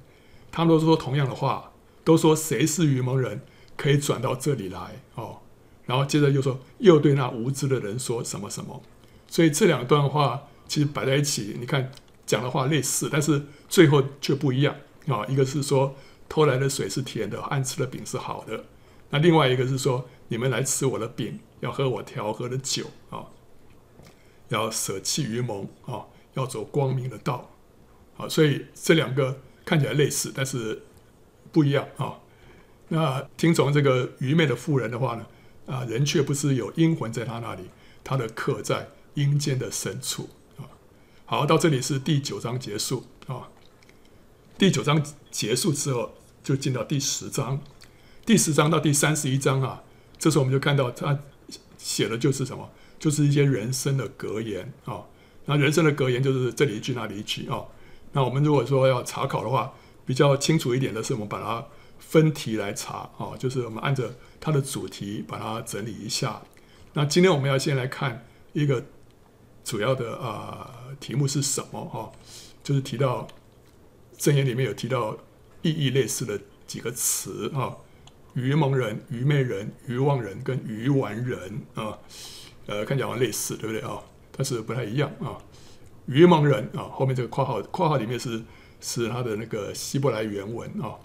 [0.50, 3.40] 他们都说同样的话，都说谁是愚蒙人，
[3.76, 5.38] 可以转到这里来哦。
[5.86, 8.82] 然后接着又说，又对那无知的人说什么什么。
[9.32, 11.90] 所以这两段话其实摆在一起，你看
[12.26, 15.24] 讲的话类似，但是最后却不一样啊。
[15.26, 15.96] 一个是说
[16.28, 18.62] 偷来的水是甜的，暗吃的饼是好的。
[19.08, 21.40] 那另外一个是说，你们来吃我的饼。
[21.60, 23.24] 要喝我调和的酒啊，
[24.48, 27.48] 要舍弃愚蒙啊，要走光明的道
[28.16, 30.82] 啊，所以这两个看起来类似，但是
[31.52, 32.18] 不一样啊。
[32.88, 35.26] 那听从这个愚昧的妇人的话呢，
[35.66, 37.70] 啊，人却不是有阴魂在他那里，
[38.02, 40.68] 他的客在阴间的深处啊。
[41.24, 43.48] 好，到这里是第九章结束啊。
[44.58, 47.60] 第九章结束之后，就进到第十章，
[48.24, 49.82] 第十章到第三十一章啊，
[50.18, 51.18] 这时候我们就看到他。
[51.76, 52.70] 写的就是什么？
[53.00, 55.02] 就是一些人生的格言啊。
[55.46, 57.64] 那人生的格言就是这里一句那里一句啊。
[58.12, 59.74] 那我们如果说要查考的话，
[60.06, 61.66] 比较清楚一点的是，我们把它
[61.98, 64.04] 分题来查啊，就是我们按照
[64.38, 66.40] 它的主题把它整理一下。
[66.92, 68.84] 那今天我们要先来看一个
[69.64, 70.70] 主要的啊、
[71.00, 72.12] 题目是什么哈，
[72.62, 73.26] 就是提到
[74.18, 75.16] 箴言里面有提到
[75.62, 77.76] 意义类似的几个词啊，
[78.34, 81.98] 愚蒙人、愚昧人、愚妄人跟愚顽人啊，
[82.66, 84.02] 呃，看起来好像类似，对不对啊？
[84.32, 85.38] 但是不太一样啊。
[86.06, 88.42] 愚蒙人啊，后面这个括号括号里面是
[88.80, 90.98] 是他的那个希伯来原文啊，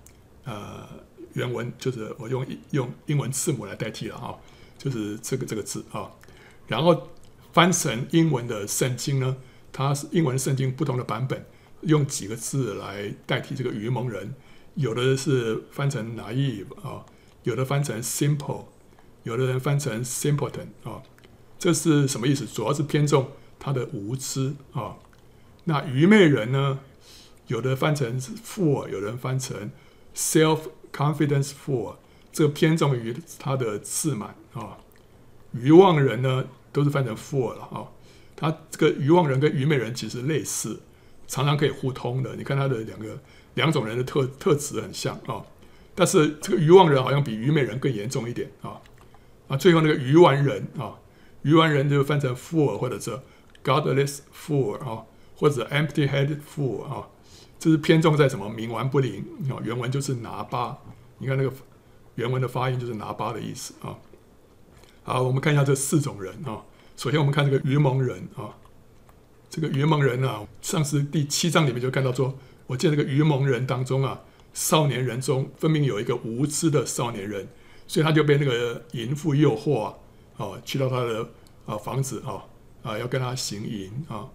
[0.46, 0.88] 呃，
[1.34, 4.34] 原文就是我用用英文字母来代替了啊，
[4.78, 6.10] 就是这个这个字啊，
[6.65, 7.08] 然后
[7.58, 9.36] 翻成英文的圣经呢，
[9.74, 11.43] 它是英文圣经不同的版本
[11.82, 14.36] 用几个字来代替这个愚蒙人，
[14.76, 17.04] 有的是翻成 naive 啊，
[17.41, 18.65] 有的翻成 simple，
[19.24, 21.02] 有的人翻成 simpleton 啊，
[21.58, 22.46] 这是什么意思？
[22.46, 23.32] 主要是偏重。
[23.58, 24.98] 他的无知啊，
[25.63, 26.78] 那愚昧人呢？
[27.48, 29.72] 有的翻成 fool，有人翻成
[30.15, 31.96] self-confidence fool，
[32.32, 34.78] 这偏重于他的自满啊。
[35.54, 36.46] 愚妄人呢，
[36.77, 37.83] 都是翻成 fool 了啊。
[38.35, 40.79] 他这个愚妄人跟愚昧人其实类似，
[41.27, 42.35] 常常可以互通的。
[42.35, 43.19] 你看他的两个
[43.55, 45.41] 两种人的特特质很像啊，
[45.95, 48.79] 但是这个愚妄人好像比愚昧人更严重一点啊。
[49.47, 50.93] 啊，最后那个愚顽人啊，
[51.41, 53.19] 愚顽人就翻成 fool 或者是。
[53.63, 55.03] Godless fool 啊，
[55.35, 57.05] 或者 empty-headed fool 啊，
[57.59, 58.49] 这是偏重在什么？
[58.49, 59.59] 冥顽不灵啊。
[59.61, 60.77] 原文就是拿巴，
[61.17, 61.51] 你看那个
[62.15, 63.97] 原文的发音就是拿巴的意思啊。
[65.08, 66.62] 好，我们看一下这四种人啊。
[66.98, 68.52] 首先，我们看这个愚蒙人啊，
[69.50, 74.20] 这个愚蒙人啊，上次第七章里面就看到说，我见这个愚蒙人当中啊，
[74.54, 77.48] 少年人中分明有一个无知的少年人，
[77.88, 79.96] 所以他就被那个淫妇诱惑啊，
[80.36, 81.30] 啊，去到他的
[81.65, 82.43] 啊房子啊。
[82.84, 84.30] 啊，要跟他行淫啊！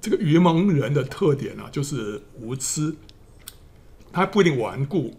[0.00, 2.94] 这个愚蒙人的特点呢、啊，就是无知，
[4.10, 5.18] 他不一定顽固，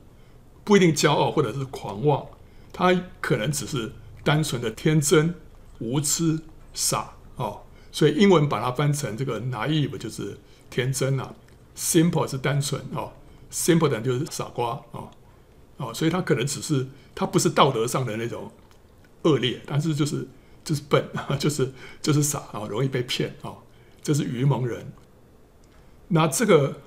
[0.64, 2.26] 不一定骄傲或者是狂妄，
[2.72, 3.92] 他可能只是
[4.24, 5.36] 单纯的天真、
[5.80, 6.40] 无知、
[6.74, 7.62] 傻哦。
[7.92, 10.38] 所以英文把它翻成这个 naive 就是
[10.70, 11.34] 天真啊
[11.76, 13.12] ，simple 是单纯哦
[13.52, 15.10] ，simpleton 就是傻瓜哦
[15.78, 18.52] 哦，所以他可能只是他不是道德上的那种
[19.24, 20.28] 恶劣，但是就是。
[20.66, 23.52] 就是笨啊， 就是就是傻啊，容易被骗啊，
[24.02, 24.94] 这是愚蒙人。
[26.08, 26.80] 那这个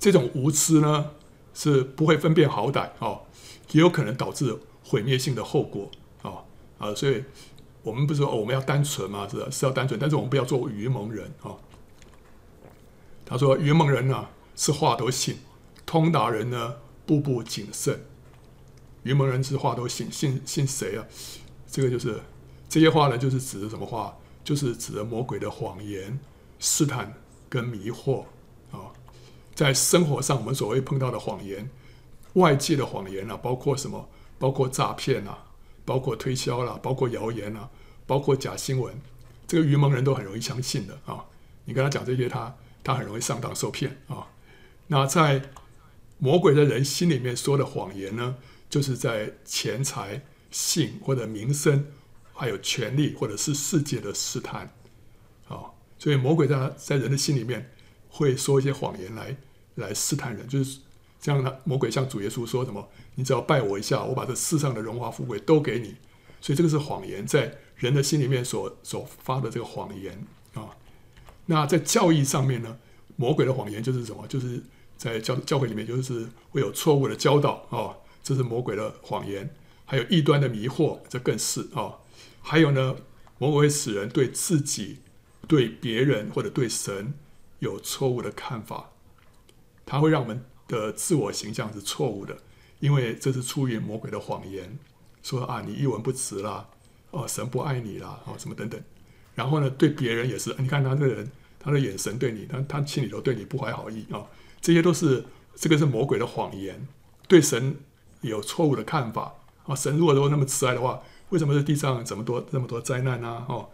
[0.00, 1.12] 这种无知呢，
[1.54, 3.20] 是不会分辨好歹哦，
[3.70, 5.88] 也有可能导致毁灭性的后果
[6.78, 7.24] 啊，所以
[7.82, 11.56] 我们不是说，我们要单纯嘛，是是要单纯，但是我们不要做愚蒙人啊。
[13.24, 15.38] 他说愚蒙人呢是话都信，
[15.86, 18.04] 通达人呢步步谨慎。
[19.02, 21.04] 愚蒙人是话都信，信信谁啊？
[21.70, 22.20] 这个就是。
[22.66, 24.16] 这些话呢，就是指的什么话？
[24.42, 26.18] 就是指的魔鬼的谎言、
[26.58, 27.14] 试探
[27.48, 28.24] 跟迷惑
[28.72, 28.90] 啊。
[29.54, 31.70] 在生活上，我们所谓碰到的谎言、
[32.32, 34.08] 外界的谎言啊，包括什么？
[34.40, 35.43] 包括诈骗啊，
[35.84, 37.68] 包括推销啦、包括谣言啊，
[38.06, 38.94] 包括假新闻。
[39.46, 41.24] 这个愚蒙人都很容易相信的啊。
[41.64, 44.26] 你跟他讲这些，他他很容易上当受骗啊。
[44.86, 45.50] 那在
[46.18, 48.36] 魔鬼的人心里面说的谎言呢，
[48.68, 51.86] 就是在钱财、性或者名声。
[52.36, 54.68] 还有权力，或者是世界的试探，
[55.46, 57.70] 啊，所以魔鬼在在人的心里面
[58.08, 59.36] 会说一些谎言来
[59.76, 60.80] 来试探人，就是
[61.20, 61.60] 这样的。
[61.62, 62.88] 魔鬼向主耶稣说什么？
[63.14, 65.96] 你只要拜我一下，我把这世上的荣华富贵都给你。
[66.40, 70.76] 所以这个是谎言，在人的心里面所所发的这个谎言啊。
[71.46, 72.78] 那在教义上面呢，
[73.16, 74.26] 魔鬼的谎言就是什么？
[74.26, 74.62] 就是
[74.96, 79.54] 在教教会里面，就是会有错误的教导啊，这是魔鬼的谎言。
[79.86, 81.96] 还有异端的迷惑，这更是啊。
[82.40, 82.96] 还有呢，
[83.38, 85.00] 魔鬼会使人对自己、
[85.46, 87.14] 对别人或者对神
[87.58, 88.90] 有错误的看法，
[89.84, 92.38] 他会让我们的自我形象是错误的，
[92.84, 94.78] 因为这是出于魔鬼的谎言，
[95.22, 96.68] 说啊，你一文不值啦，
[97.12, 98.78] 哦，神不爱你啦，哦，什么等等。
[99.34, 104.26] 然后呢，对别人也是，你看他这个人，他的眼神对你，他他心里头对你不怀好意啊，
[104.60, 106.86] 这些都是这个是魔鬼的谎言，
[107.26, 107.74] 对神
[108.20, 109.32] 有错误的看法
[109.64, 111.02] 啊，神如果说那么慈爱的话。
[111.30, 113.44] 为什么这地上这么多这么多灾难呢？
[113.48, 113.68] 哦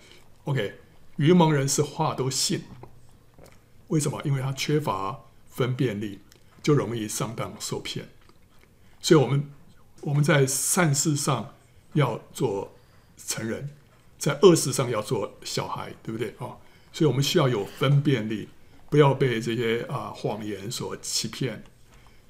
[0.44, 0.78] ，OK，
[1.16, 2.62] 愚蒙人是话都信，
[3.88, 4.22] 为什么？
[4.24, 5.20] 因为他缺乏
[5.50, 6.20] 分辨力，
[6.62, 8.08] 就容易上当受骗。
[9.00, 9.50] 所以，我们
[10.02, 11.54] 我们在善事上
[11.94, 12.74] 要做
[13.16, 13.70] 成人，
[14.18, 16.34] 在恶事上要做小孩，对不对？
[16.38, 16.58] 哦，
[16.92, 18.48] 所以我们需要有分辨力，
[18.88, 21.64] 不要被这些啊谎言所欺骗。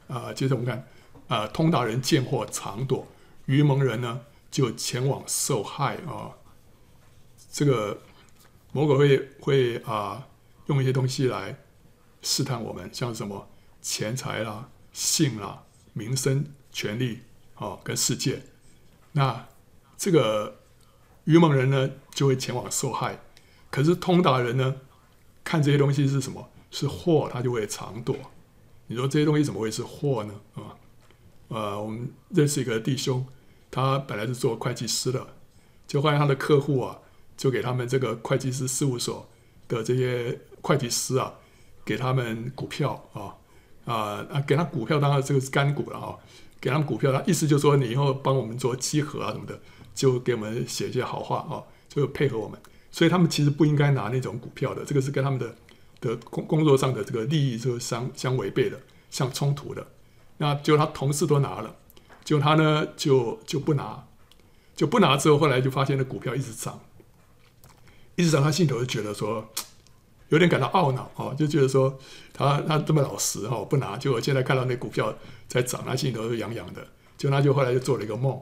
[0.09, 0.87] 啊，接着我们看
[1.28, 3.06] 啊，通达人见祸常躲，
[3.46, 4.20] 愚蒙人呢？
[4.50, 6.35] 就前往受害啊！
[7.52, 8.00] 这个
[8.72, 10.26] 魔鬼会会啊，
[10.66, 11.56] 用一些东西来
[12.20, 13.48] 试探我们，像什么
[13.80, 17.20] 钱财啦、性啦、名声、权力，
[17.56, 18.42] 哦，跟世界。
[19.12, 19.48] 那
[19.96, 20.61] 这个
[21.24, 23.20] 愚蒙人呢，就会前往受害。
[23.70, 24.76] 可是通达人呢，
[25.44, 26.48] 看这些东西是什么？
[26.70, 28.16] 是祸，他就会藏躲。
[28.87, 30.35] 你说这些东西怎么会是祸呢？
[30.54, 30.74] 啊，
[31.48, 33.26] 呃，我们认识一个弟兄，
[33.70, 35.35] 他本来是做会计师的，
[35.87, 36.98] 就发现他的客户啊，
[37.37, 39.28] 就给他们这个会计师事务所
[39.68, 41.35] 的这些会计师啊，
[41.85, 43.35] 给他们股票啊
[43.85, 46.18] 啊啊，给他股票，当然这个是干股了哈，
[46.60, 49.58] 给他们股票，他意思就是说你以后帮我们做稽核啊什么的，
[49.94, 52.60] 就给我们写一些好话啊，就配合我们。
[52.92, 55.54] 所以他们其实不应该拿那种股票的，这个是跟他们的
[56.00, 58.78] 的工工作上的这个利益就相相违背的，
[59.10, 59.86] 相冲突的。
[60.38, 61.76] 那就他同事都拿了，
[62.24, 64.06] 就他呢就就不拿，
[64.74, 66.80] 就不拿之后，后来就发现那股票一直涨，
[68.16, 69.48] 一直涨，他心头就觉得说
[70.30, 71.96] 有点感到懊恼啊，就觉得说
[72.32, 75.14] 他他这么老实哈不拿，结果现在看到那股票
[75.46, 76.84] 在涨，他心里头就痒痒的，
[77.16, 78.40] 就他就后来就做了一个梦，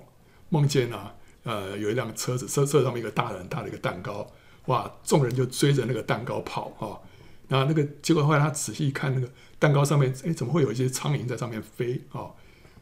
[0.49, 4.27] 梦见啊呃有一辆车子车车上面一个大人大的一个蛋糕。
[4.67, 4.91] 哇！
[5.03, 7.01] 众人就追着那个蛋糕跑啊，
[7.47, 9.27] 那那个结果后来他仔细一看那个
[9.59, 12.29] 蛋糕上面，哎，怎么会有一些苍蝇在上面飞啊？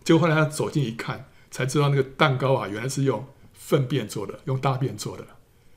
[0.03, 5.25] 结果后来他走近一看，才知道那个蛋糕啊，原来是用粪便做的，用大便做的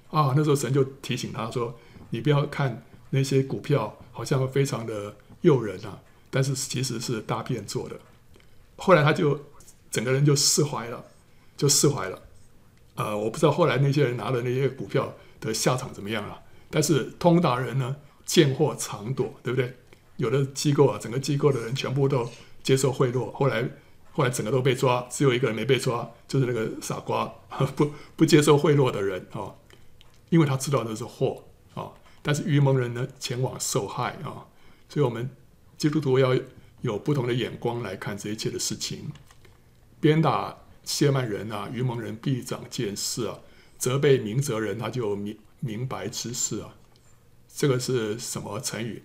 [0.09, 0.33] 啊。
[0.35, 1.77] 那时候神就提醒他说
[2.09, 7.99] ：“你不要看那些股票好像非常的诱人啊，但是其实是大便做的。”
[8.77, 9.39] 后来他就
[9.91, 11.03] 整个人就释怀了，
[11.57, 12.21] 就释怀了。
[12.95, 15.13] 呃，我不知道后来那些人拿的那些股票。
[15.41, 16.37] 的下场怎么样啊？
[16.69, 17.95] 但是通达人呢，
[18.25, 19.73] 见货藏躲，对不对？
[20.17, 22.29] 有的机构啊，整个机构的人全部都
[22.61, 23.65] 接受贿赂，后来
[24.11, 27.25] 后来整个都被抓，只有一个人没被抓，就是那个傻瓜，
[27.73, 29.55] 不不接受贿赂的人啊，
[30.27, 31.41] 因为他知道那是货。
[32.21, 34.45] 但是愚蒙人呢，前往受害啊，
[34.87, 35.29] 所以我们
[35.77, 36.35] 基督徒要
[36.81, 39.11] 有不同的眼光来看这一切的事情。
[39.99, 43.39] 鞭打谢曼人啊，愚蒙人必长见识啊。
[43.77, 46.75] 责备明哲人，他就明明白知识啊。
[47.47, 49.03] 这个是什么成语？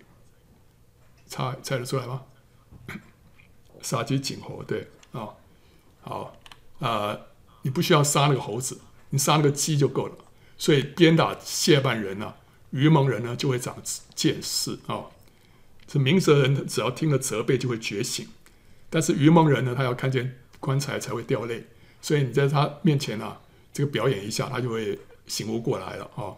[1.25, 2.23] 猜猜得出来吗？
[3.81, 5.29] 杀鸡儆猴，对啊、
[6.01, 6.35] 好
[6.79, 7.17] 啊、
[7.61, 10.15] 你不需要杀那个猴子，你杀那个鸡就够了。
[10.57, 12.35] 所以鞭打谢曼人啊，
[12.75, 13.75] 愚蒙人呢就会长
[14.13, 15.11] 见识啊、哦。
[15.91, 18.27] 是明哲人，只要听了责备就会觉醒，
[18.89, 21.67] 但是愚蒙人呢，他要看见棺材才会掉泪。
[22.01, 23.39] 所以你在他面前啊。
[23.75, 26.31] 这个表演一下，他就会醒悟过来了啊、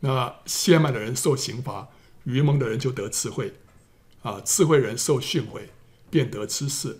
[0.00, 1.88] 那亵慢的人受刑罚，
[2.24, 3.54] 愚蒙的人就得智慧
[4.20, 4.42] 啊。
[4.44, 5.62] 智慧人受训诲，
[6.10, 6.98] 便得知识。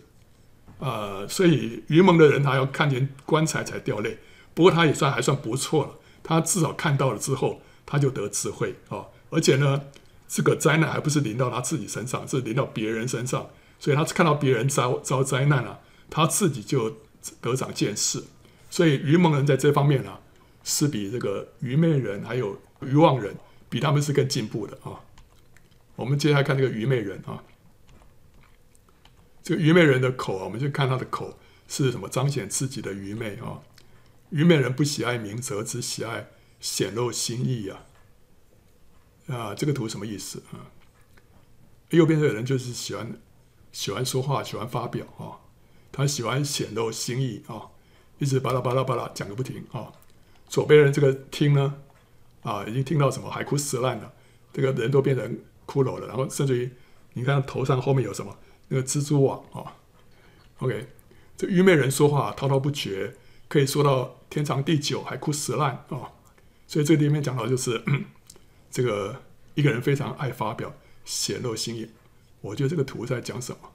[0.78, 4.16] 呃，所以愚蒙的人他要看见棺材才掉泪，
[4.54, 5.90] 不过他也算还算不错了。
[6.22, 9.82] 他至少看到了之后，他就得智慧啊、而且呢，
[10.28, 16.98] 这个灾难还不是临到他自己身上，是临到别人身上，所以他看到别人遭遭灾难了、他自己就
[17.40, 18.22] 得长见识。
[18.70, 20.20] 所以愚蒙人在这方面啊，
[20.64, 23.36] 是比这个愚昧人还有愚妄人，
[23.68, 25.00] 比他们是更进步的啊。
[25.96, 27.44] 我们接下来看这个愚昧人啊，
[29.42, 33.60] 这个愚昧人的口啊，我们就看他的口是什么，彰显自己的愚昧啊。
[34.30, 36.26] 愚昧人不喜爱明哲，只喜爱
[36.64, 37.84] 显露心意啊。
[39.26, 40.72] 啊，这个图什么意思啊？
[41.90, 43.20] 右边这个人就是喜欢
[43.70, 45.44] 喜欢说话，喜欢发表啊，
[45.92, 47.68] 他喜欢显露心意啊。
[48.18, 49.92] 一直巴拉巴拉巴拉讲个不停啊！
[50.48, 51.74] 左边人这个听呢，
[52.42, 54.10] 啊，已经听到什么海枯石烂了，
[54.50, 56.70] 这个人都变成骷髅了，然后甚至于
[57.12, 59.76] 你看头上后面有什么那个蜘蛛网啊
[60.60, 60.86] ？OK，
[61.36, 63.16] 这愚昧人说话滔滔不绝，
[63.48, 66.13] 可以说到天长地久，海枯石烂啊！
[66.74, 67.80] 所以这里面讲到就是
[68.68, 69.22] 这个
[69.54, 71.88] 一个人非常爱发表，显露心意。
[72.40, 73.70] 我觉得这个图在讲什么？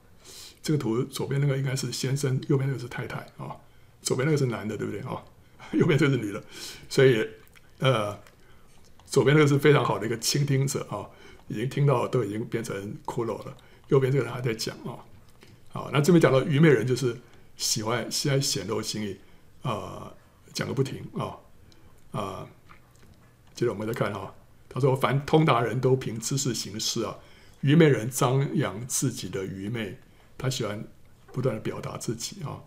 [0.62, 3.56] 这个图左边那个应该是先生，右边那个是太太啊。
[4.02, 5.16] 左边那个是男的，对不对啊？
[5.72, 6.44] 右边这个是女的，
[6.90, 7.26] 所以
[7.78, 8.20] 呃，
[9.06, 11.08] 左边那个是非常好的一个倾听者啊，
[11.48, 13.56] 已经听到都已经变成骷髅了。
[13.88, 15.00] 右边这个人还在讲啊，
[15.70, 17.16] 好，那这边讲到愚昧人就是
[17.56, 19.16] 喜欢喜爱显露心意
[19.62, 20.12] 啊，
[20.52, 21.38] 讲个不停啊
[22.12, 22.46] 啊。
[23.60, 24.34] 接着我们再看哈，
[24.70, 27.18] 他说：“凡通达人都凭知识行事啊，
[27.60, 29.98] 愚昧人张扬自己的愚昧，
[30.38, 30.82] 他喜欢
[31.30, 32.62] 不断的表达自己啊。”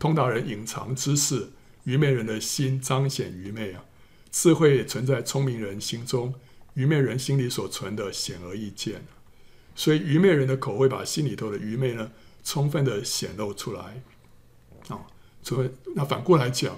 [0.00, 1.50] 通达人隐藏知识，
[1.84, 3.84] 愚昧人的心彰显愚昧啊。
[4.32, 6.34] 智慧存在聪明人心中，
[6.72, 9.06] 愚昧人心里所存的显而易见。
[9.76, 12.10] 所以愚昧人的口会把心里头的愚昧呢，
[12.42, 14.02] 充分的显露出来
[14.88, 15.06] 啊。
[15.44, 16.76] 所以那反过来讲，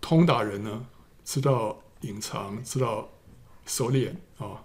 [0.00, 0.86] 通达人呢，
[1.22, 3.08] 知道隐藏，知道
[3.66, 4.64] 收敛啊，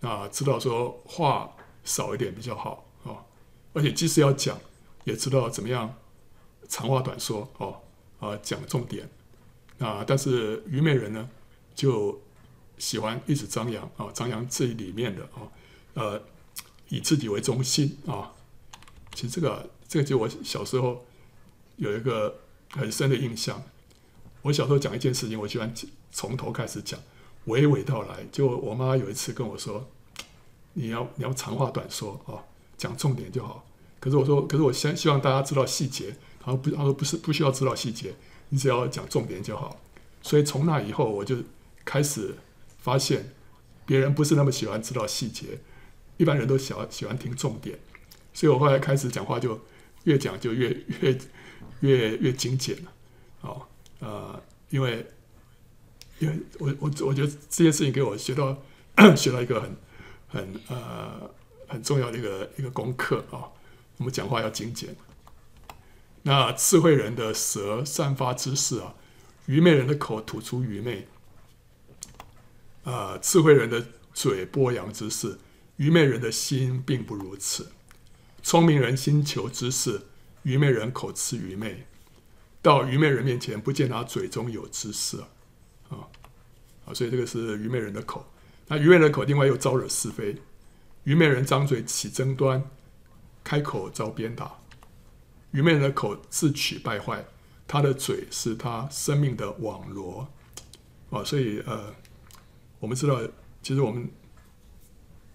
[0.00, 3.24] 那知道说话少一点比较好啊。
[3.72, 4.58] 而且即使要讲，
[5.04, 5.94] 也知道怎么样
[6.68, 7.80] 长话短说哦，
[8.20, 9.08] 啊，讲重点
[9.78, 10.04] 啊。
[10.06, 11.28] 但是愚昧人呢，
[11.74, 12.20] 就
[12.78, 15.48] 喜欢一直张扬啊，张扬自己里面的啊，
[15.94, 16.22] 呃，
[16.88, 18.32] 以自己为中心啊。
[19.14, 21.06] 其实这个这个就我小时候
[21.76, 23.62] 有一个很深的印象。
[24.42, 25.72] 我小时候讲一件事情，我喜欢
[26.14, 26.98] 从头开始讲，
[27.48, 28.24] 娓娓道来。
[28.30, 29.84] 就我妈有一次跟我说
[30.74, 32.38] ：“你要你要长话短说啊，
[32.78, 33.66] 讲重点就好。”
[33.98, 38.14] 可是我说：“可是我希希望大家知道细节。”他说：“不，他说不是不需要知道细节，
[38.50, 39.76] 你只要讲重点就好。”
[40.22, 41.36] 所以从那以后，我就
[41.84, 42.36] 开始
[42.78, 43.34] 发现，
[43.84, 45.58] 别人不是那么喜欢知道细节，
[46.16, 47.76] 一般人都喜欢喜欢听重点。
[48.32, 49.60] 所以我后来开始讲话就
[50.04, 51.18] 越讲就越越
[51.80, 52.92] 越越精简了，
[53.40, 53.66] 哦，
[53.98, 55.04] 呃，因为
[56.18, 58.56] 因为我我我觉得这件事情给我学到
[59.16, 59.76] 学到一个很
[60.28, 61.30] 很呃
[61.66, 63.50] 很重要的一个一个功课啊、
[63.96, 64.94] 我们讲话要精简。
[66.22, 68.94] 那智慧人的舌散发知识啊，
[69.46, 71.08] 愚昧人的口吐出愚昧。
[72.84, 75.38] 啊、智慧人的嘴播扬知识，
[75.76, 77.72] 愚昧人的心并不如此。
[78.42, 80.02] 聪明人心求知识，
[80.42, 81.86] 愚昧人口吃愚昧。
[82.60, 85.28] 到愚昧人面前，不见他嘴中有知识啊
[86.86, 86.94] 啊！
[86.94, 88.26] 所以这个是愚昧人的口。
[88.66, 90.36] 那愚昧人的口，另外又招惹是非。
[91.04, 92.62] 愚昧人张嘴起争端，
[93.42, 94.58] 开口遭鞭打。
[95.52, 97.24] 愚昧人的口自取败坏，
[97.66, 100.28] 他的嘴是他生命的网罗
[101.10, 101.22] 啊！
[101.24, 101.94] 所以呃，
[102.80, 103.20] 我们知道，
[103.62, 104.10] 其实我们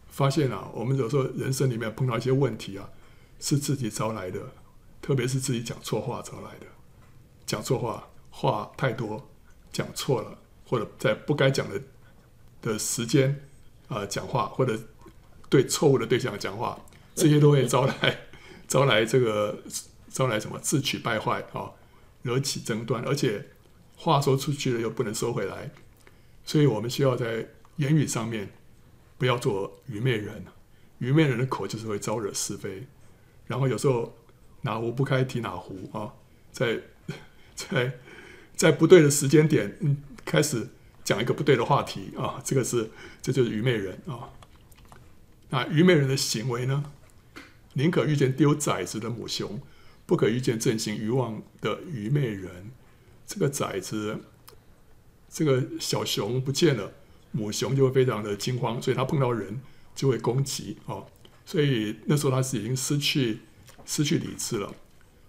[0.07, 2.89] 发现啊，我们有时候人生里面碰到一些问题啊。
[3.41, 4.51] 是自己招来的，
[5.01, 6.65] 特别是自己讲错话招来的。
[7.45, 9.29] 讲错话，话太多，
[9.71, 10.37] 讲错了，
[10.69, 11.81] 或者在不该讲的
[12.61, 13.43] 的时间
[13.87, 14.79] 啊、讲话，或者
[15.49, 16.79] 对错误的对象讲话，
[17.15, 18.19] 这些都会招来
[18.67, 19.57] 招来这个
[20.09, 21.71] 招来什么自取败坏啊、
[22.21, 23.43] 惹起争端，而且
[23.97, 25.71] 话说出去了又不能收回来，
[26.45, 27.47] 所以我们需要在
[27.77, 28.51] 言语上面
[29.17, 30.45] 不要做愚昧人，
[30.99, 32.85] 愚昧人的口就是会招惹是非。
[33.47, 34.15] 然后有时候
[34.61, 36.13] 哪壶不开提哪壶啊，
[36.51, 36.79] 在
[37.55, 37.91] 在
[38.55, 39.97] 在不对的时间点，嗯，
[40.29, 40.69] 开始
[41.03, 44.29] 讲一个不对的话题啊，这个是这就是愚昧人啊。
[45.49, 46.91] 那愚昧人的行为呢？
[47.73, 49.59] 宁可遇见丢崽子的母熊，
[50.05, 52.69] 不可遇见正行愚妄的愚昧人。
[53.25, 54.19] 这个崽子，
[55.31, 56.93] 这个小熊不见了，
[57.31, 59.59] 母熊就会非常的惊慌，所以它碰到人
[59.95, 61.05] 就会攻击啊。
[61.43, 63.39] 所以那时候它是已经失去
[63.83, 64.75] 失去理智了，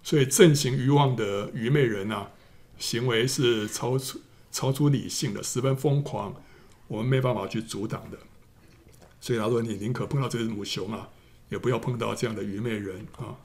[0.03, 2.29] 所以正行愚妄的愚昧人啊，
[2.77, 4.21] 行为是超出
[4.51, 6.35] 超出理性的，十分疯狂，
[6.87, 8.17] 我们没办法去阻挡的。
[9.19, 11.09] 所以他说：“你宁可碰到这只母熊啊，
[11.49, 13.37] 也不要碰到这样的愚昧人啊。”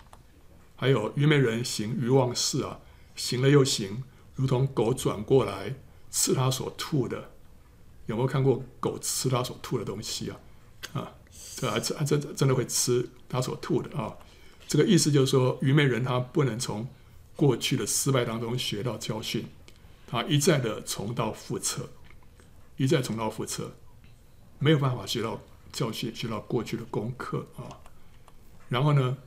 [0.76, 2.80] 还有愚昧人行愚妄事啊，
[3.14, 4.02] 行了又行，
[4.34, 5.76] 如同狗转过来
[6.10, 7.30] 吃他所吐的。
[8.06, 10.40] 有没有看过狗吃他所吐的东西啊？
[10.92, 11.12] 啊？
[11.56, 14.14] 这还真真真的会吃他所吐的啊！
[14.68, 16.86] 这个意思就是说，愚昧人他不能从
[17.34, 19.46] 过去的失败当中学到教训，
[20.06, 21.88] 他一再的重蹈覆辙，
[22.76, 23.72] 一再重蹈覆辙，
[24.58, 25.40] 没有办法学到
[25.72, 27.66] 教训，学到过去的功课啊。
[28.68, 29.18] 然后呢，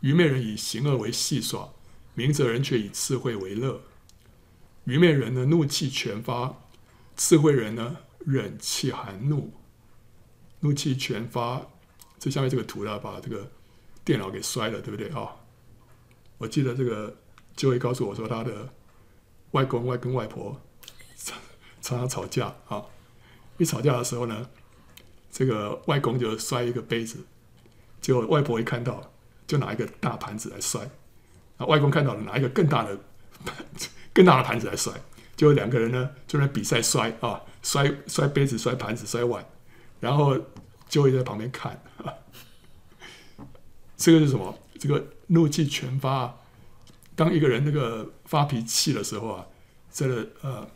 [0.00, 1.68] 愚昧人以行恶为戏耍，
[2.14, 3.80] 明哲人却以智慧为乐。
[4.84, 6.54] 愚昧人呢，怒气全发，
[7.16, 9.52] 智慧人呢，忍气含怒，
[10.60, 11.66] 怒气全发。
[12.18, 13.50] 这下面这个图呢，把这个
[14.04, 15.36] 电脑给摔了，对不对啊？
[16.38, 17.16] 我记得这个
[17.54, 18.72] 就会告诉我说，他的
[19.54, 20.60] 外公、外公、外婆
[21.82, 22.84] 常常吵架啊。
[23.56, 24.48] 一吵架的时候呢，
[25.32, 27.18] 这个外公就摔一个杯子，
[28.00, 29.12] 结果外婆一看到，
[29.46, 30.88] 就拿一个大盘子来摔。
[31.56, 32.98] 啊，外公看到了，拿一个更大的、
[34.12, 34.92] 更大的盘子来摔。
[35.34, 39.44] 结果两个人呢，就在比赛摔啊，摔摔杯子、摔盘子、摔碗，
[40.00, 40.38] 然后。
[40.86, 41.82] 就会在旁边看，
[43.96, 44.56] 这个是什么？
[44.78, 46.32] 这个怒气全发。
[47.16, 49.46] 当一个人那个发脾气的时候啊，
[49.90, 50.68] 这个呃，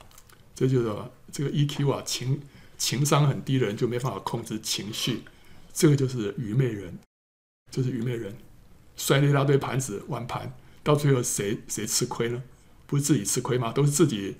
[0.55, 0.93] 这就是
[1.33, 2.41] 这个 EQ 啊，情
[2.77, 5.23] 情商很低的人就没办法控制情绪。
[5.73, 6.99] 这个就是愚昧人，
[7.71, 8.37] 就是愚昧人，
[8.97, 12.43] 摔了一大堆盘子碗盘，到最后谁谁吃亏呢？
[12.87, 13.73] 不是自己吃亏吗？
[13.73, 14.37] 都是自己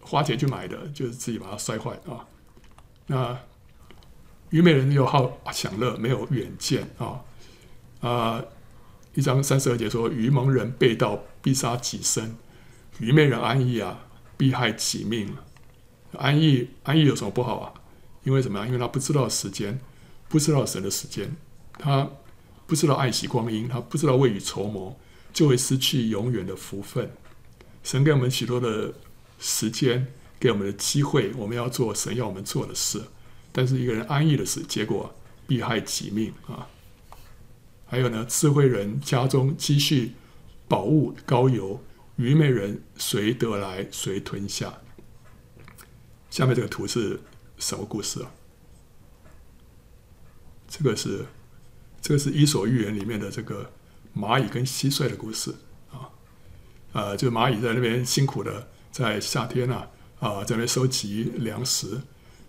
[0.00, 2.26] 花钱去买的，就是自己把它摔坏啊。
[3.06, 3.38] 那。
[4.50, 7.22] 愚昧人又好享乐，没有远见啊！
[8.00, 8.44] 啊，
[9.14, 12.36] 一章三十二节说：愚蒙人被盗，必杀己身；
[13.00, 14.06] 愚昧人安逸啊，
[14.36, 15.34] 必害己命。
[16.12, 17.74] 安逸，安逸有什么不好啊？
[18.22, 18.64] 因为什么？
[18.66, 19.80] 因为他不知道时间，
[20.28, 21.34] 不知道神的时间。
[21.72, 22.08] 他
[22.66, 24.96] 不知道爱惜光阴，他不知道未雨绸缪，
[25.32, 27.10] 就会失去永远的福分。
[27.82, 28.92] 神给我们许多的
[29.40, 30.06] 时间，
[30.38, 33.02] 给我们的机会，我们要做神要我们做的事。
[33.50, 35.12] 但是一个人安逸的事，结果
[35.48, 36.68] 必害己命啊！
[37.90, 40.12] 还有呢，智慧人家中积蓄
[40.68, 41.82] 宝物高油，
[42.14, 44.72] 愚昧人谁得来谁吞下。
[46.30, 47.18] 下面这个图是
[47.58, 48.30] 什么故事啊？
[50.68, 51.26] 这个是
[52.00, 53.72] 这个是《伊索寓言》里面的这个
[54.16, 55.52] 蚂蚁跟蟋蟀的故事
[55.90, 56.10] 啊。
[56.92, 59.88] 呃，就蚂蚁在那边辛苦的在夏天啊
[60.20, 62.00] 啊，在那边收集粮食。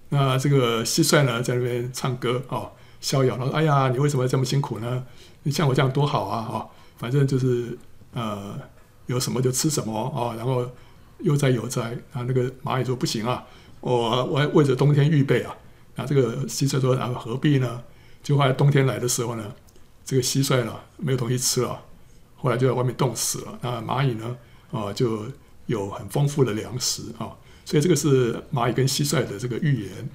[0.10, 2.70] 那这个蟋蟀呢，在那边唱歌啊，
[3.00, 3.36] 逍遥。
[3.38, 5.08] 他说：“哎呀，你为什么这么辛苦呢？
[5.44, 6.38] 你像我这样多好啊！
[6.54, 6.66] 啊，
[6.98, 7.78] 反正就是
[8.14, 8.60] 呃，
[9.08, 10.70] 有什么就吃什么啊，然后
[11.20, 13.44] 悠哉悠哉。”啊，那个蚂蚁说：“不行啊，
[13.80, 15.56] 我我还为着冬天预备啊。”
[15.98, 17.82] 啊，这个蟋蟀说：“然后何必呢？”
[18.24, 19.52] 就后来冬天来的时候呢，
[20.06, 21.82] 这个蟋蟀呢没有东西吃了，
[22.36, 23.60] 后来就在外面冻死了。
[23.62, 24.38] 那蚂蚁呢
[24.72, 25.26] 啊，就
[25.66, 27.34] 有很丰富的粮食啊。
[27.66, 30.10] 所以这个是蚂蚁跟蟋蟀的这个寓言，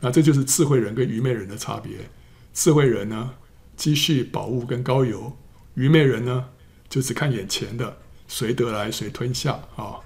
[0.00, 1.92] 那这就是智慧人跟愚昧人的差别。
[2.52, 3.30] 智慧人呢，
[3.76, 5.32] 积蓄宝物跟高油；
[5.74, 6.50] 愚昧人呢，
[6.88, 7.96] 就只看眼前的，
[8.28, 10.00] 谁得来谁吞下啊。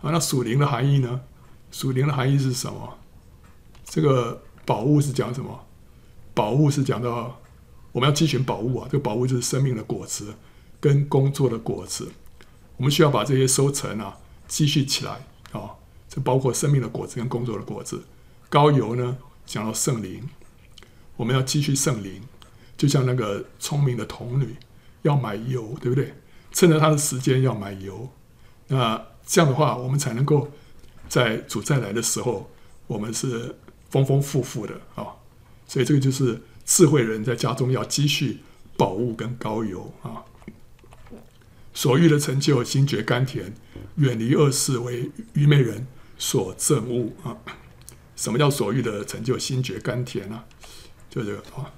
[0.00, 1.20] 啊，那属灵的含义呢？
[1.70, 2.98] 属灵的含义是什么？
[3.84, 5.66] 这个宝物是讲什么？
[6.34, 7.40] 宝物是讲到
[7.90, 10.34] 我们要积蓄宝物啊，这个宝物就是生命的果子
[10.80, 12.12] 跟工作的果子，
[12.76, 14.16] 我们需要把这些收成啊
[14.46, 15.74] 积蓄起来啊。
[16.08, 18.02] 这包括生命的果子跟工作的果子。
[18.48, 20.26] 高油呢，讲到圣灵，
[21.16, 22.22] 我们要积蓄圣灵，
[22.78, 24.56] 就像那个聪明的童女
[25.02, 26.14] 要买油，对不对？
[26.52, 28.08] 趁着她的时间要买油。
[28.68, 30.50] 那这样的话，我们才能够
[31.08, 32.50] 在主再来的时候，
[32.86, 33.54] 我们是
[33.90, 35.04] 丰丰富富的啊。
[35.66, 38.38] 所以这个就是智慧人在家中要积蓄
[38.78, 40.24] 宝物跟高油啊。
[41.74, 43.52] 所欲的成就，心觉甘甜；
[43.96, 45.86] 远离恶事，为愚昧人。
[46.20, 47.38] 所憎恶啊，
[48.16, 49.38] 什么叫所欲的成就？
[49.38, 50.44] 心觉甘甜啊，
[51.08, 51.70] 就这个啊，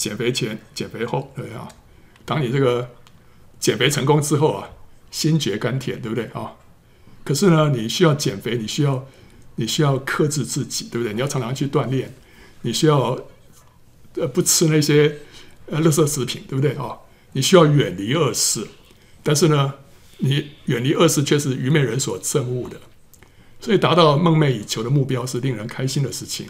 [0.00, 1.68] 减肥前、减肥后，对啊。
[2.24, 2.88] 当你这个
[3.58, 4.70] 减肥成功之后啊，
[5.10, 6.52] 心觉甘甜，对不对啊？
[7.22, 9.06] 可是呢，你需要减肥，你需要
[9.56, 11.12] 你需要克制自己，对不对？
[11.12, 12.14] 你要常常去锻炼，
[12.62, 13.18] 你需要
[14.14, 15.18] 呃不吃那些
[15.66, 16.96] 呃垃圾食品，对不对啊？
[17.32, 18.66] 你需要远离恶事，
[19.22, 19.74] 但是呢，
[20.16, 22.80] 你远离恶事却是愚昧人所憎恶的。
[23.60, 26.46] 所以达到梦寐以求的目标是令人开心的事情，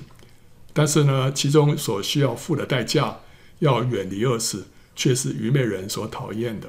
[0.72, 3.18] 但是呢，其中所需要付的代价，
[3.61, 6.68] 要远离恶事，却是愚昧人所讨厌的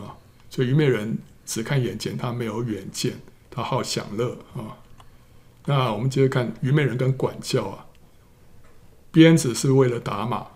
[0.00, 0.16] 啊。
[0.50, 4.78] 所以愚昧人只看眼前，他没有远见，他好享乐啊。
[5.66, 7.86] 那我们接着看愚昧人跟管教啊，
[9.12, 10.46] 鞭子是为了打马，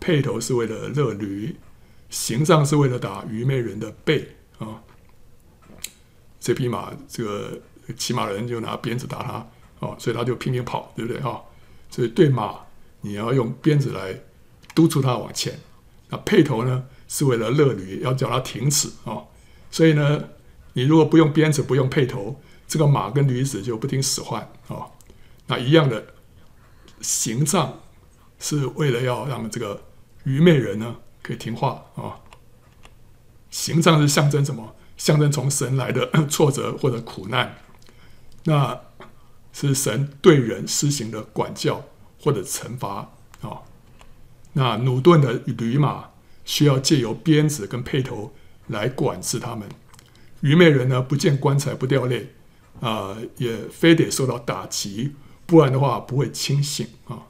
[0.00, 1.56] 辔头是为了勒驴，
[2.10, 4.82] 刑杖是为了打愚昧人的背啊。
[6.38, 7.60] 这匹马这个。
[7.96, 9.46] 骑马人就拿鞭子打他，
[9.80, 11.20] 哦，所以他就拼命跑，对不对？
[11.20, 11.42] 哈，
[11.90, 12.56] 所以对马，
[13.00, 14.16] 你要用鞭子来
[14.74, 15.58] 督促他往前。
[16.08, 19.28] 那配头呢，是为了勒驴，要叫他停止，哦，
[19.70, 20.24] 所以呢，
[20.74, 24.90] 你如果不用鞭子，不用配头，这个马跟驴子就不听使唤，哦，
[25.46, 26.04] 那一样的
[27.00, 27.80] 刑杖
[28.38, 29.82] 是为了要让这个
[30.24, 32.20] 愚昧人呢可以听话，啊，
[33.50, 34.74] 刑杖是象征什么？
[34.98, 37.56] 象征从神来的 挫折或者苦难。
[38.44, 38.78] 那
[39.52, 41.84] 是神对人施行的管教
[42.20, 43.10] 或者惩罚、
[44.54, 46.10] 那努顿的驴马
[46.44, 48.32] 需要借由鞭子跟辔头
[48.68, 49.68] 来管制他们。
[50.40, 52.34] 愚昧人呢，不见棺材不掉泪
[52.80, 55.14] 啊、也非得受到打击，
[55.46, 57.22] 不然的话不会清醒啊。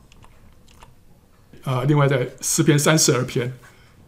[1.64, 3.58] 啊、另外在诗篇三十二篇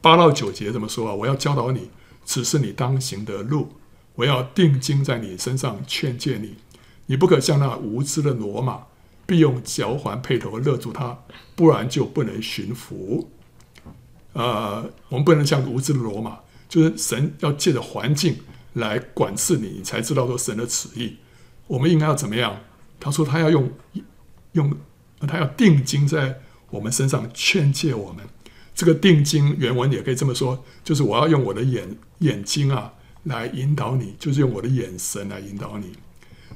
[0.01, 1.91] 八到九节怎么说啊，我要教导你，
[2.25, 3.75] 指示你当行的路，
[4.15, 6.57] 我要定睛在你身上劝诫你。
[7.07, 8.87] 你不可像那无知的骡马，
[9.27, 11.19] 必用嚼环配头勒住他，
[11.55, 13.31] 不然就不能驯服。
[14.33, 18.37] 呃，我们不能像无知的罗马，就是神要借着环境
[18.75, 21.17] 来管制你，你才知道说神的旨意。
[21.67, 22.61] 我们应该要怎么样？
[22.99, 23.71] 他说他要用
[24.53, 24.77] 用，
[25.21, 28.25] 他要定睛在我们身上劝诫我们。
[28.75, 35.93] 这个定睛原文也可以这么说，就是我要用我的眼眼睛啊来引导你，就是用我的眼神来引导你。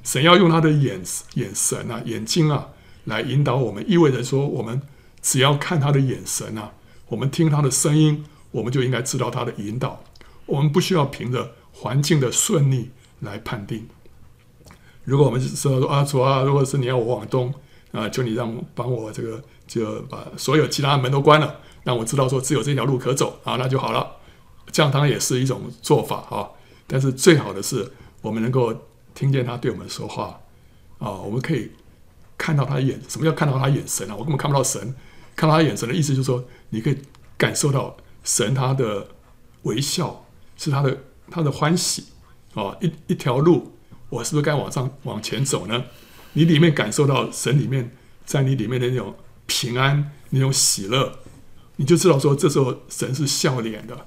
[0.08, 1.02] 神要用他的眼
[1.34, 2.68] 眼神啊、眼睛啊
[3.04, 4.80] 来引导我们，意味着说，我们
[5.20, 6.72] 只要看他的眼神啊，
[7.08, 10.02] 我们听他的声音，我们就应该知道他的引导。
[10.46, 12.90] 我们不需要凭着环境的顺利
[13.20, 13.86] 来判定。
[15.04, 17.52] 如果我们知道说啊，主啊，如果是你要我往东，
[17.92, 24.10] 啊，求你让帮我这个就把所有其他门都关了，让我知道说只有这条路可走啊，那就好了。
[24.72, 26.48] 这样当然也是一种做法啊，
[26.86, 27.92] 但是最好的是
[28.22, 28.74] 我们能够
[29.18, 30.40] 听见他对我们说话
[31.00, 31.72] 啊，我们可以
[32.36, 34.14] 看到他的眼，什么叫看到他眼神啊？
[34.14, 34.94] 我根本看不到神，
[35.34, 36.96] 看到他眼神的意思就是说，你可以
[37.36, 39.08] 感受到神他的
[39.62, 40.24] 微笑，
[40.56, 40.96] 是他的
[41.28, 42.04] 他的欢喜
[42.54, 43.72] 啊，一一条路，
[44.08, 45.82] 我是不是该往上往前走呢？
[46.34, 47.90] 你里面感受到神里面
[48.24, 49.16] 在你里面的那种
[49.46, 51.18] 平安、那种喜乐，
[51.74, 54.06] 你就知道说，这时候神是笑脸的。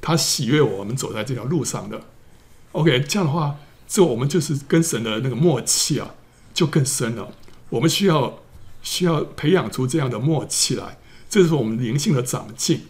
[0.00, 2.00] 他喜悦我们走在这条路上的
[2.70, 3.56] ，OK，这样的话，
[3.92, 6.14] 这我们就是跟神的那个默契啊，
[6.54, 7.28] 就更深了。
[7.68, 8.38] 我们需要
[8.82, 10.96] 需要培养出这样的默契来，
[11.28, 12.86] 这是我们灵性的长进。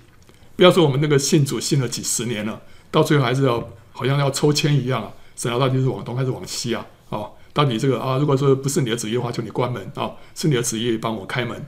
[0.55, 6.87] 不要说我们那个信主信了几十年了，到最后还是要好像要抽签一样啊，神到底是往东还是往西啊？
[7.09, 11.67] 哦，到底这个啊，如果说不是你的旨意的话，就你关门啊；是你的旨意，帮我开门。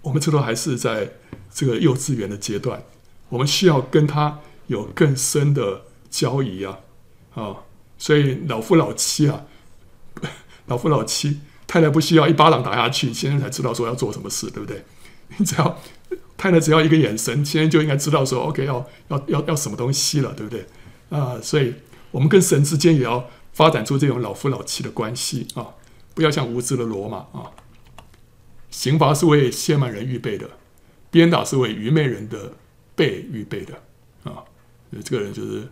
[0.00, 1.08] 我们这都还是在
[1.54, 2.82] 这个幼稚园的阶段，
[3.28, 4.40] 我们需要跟他。
[4.68, 6.78] 有更深的交谊啊，
[7.34, 7.56] 啊，
[8.02, 9.44] 所以老夫老妻啊，
[10.66, 11.38] 老夫老妻，
[11.68, 14.84] 太太不需要一巴掌打下去，先生才知道说要做什么事，对不对？
[15.38, 15.78] 你只要
[16.36, 20.66] 太太只要一个眼神，先生就应该知道说，OK，要要要要什么东西了，对不对？
[21.10, 21.72] 啊，所以
[22.10, 25.68] 我们跟神之间也要发展出这种老夫老妻的关系啊，
[26.12, 27.54] 不要像无知的罗马啊。
[28.72, 30.50] 刑罚是为亵慢人预备的，
[31.12, 32.54] 鞭打是为愚昧人的
[32.96, 33.74] 背预备的
[34.24, 34.42] 啊。
[35.04, 35.68] 这个人就是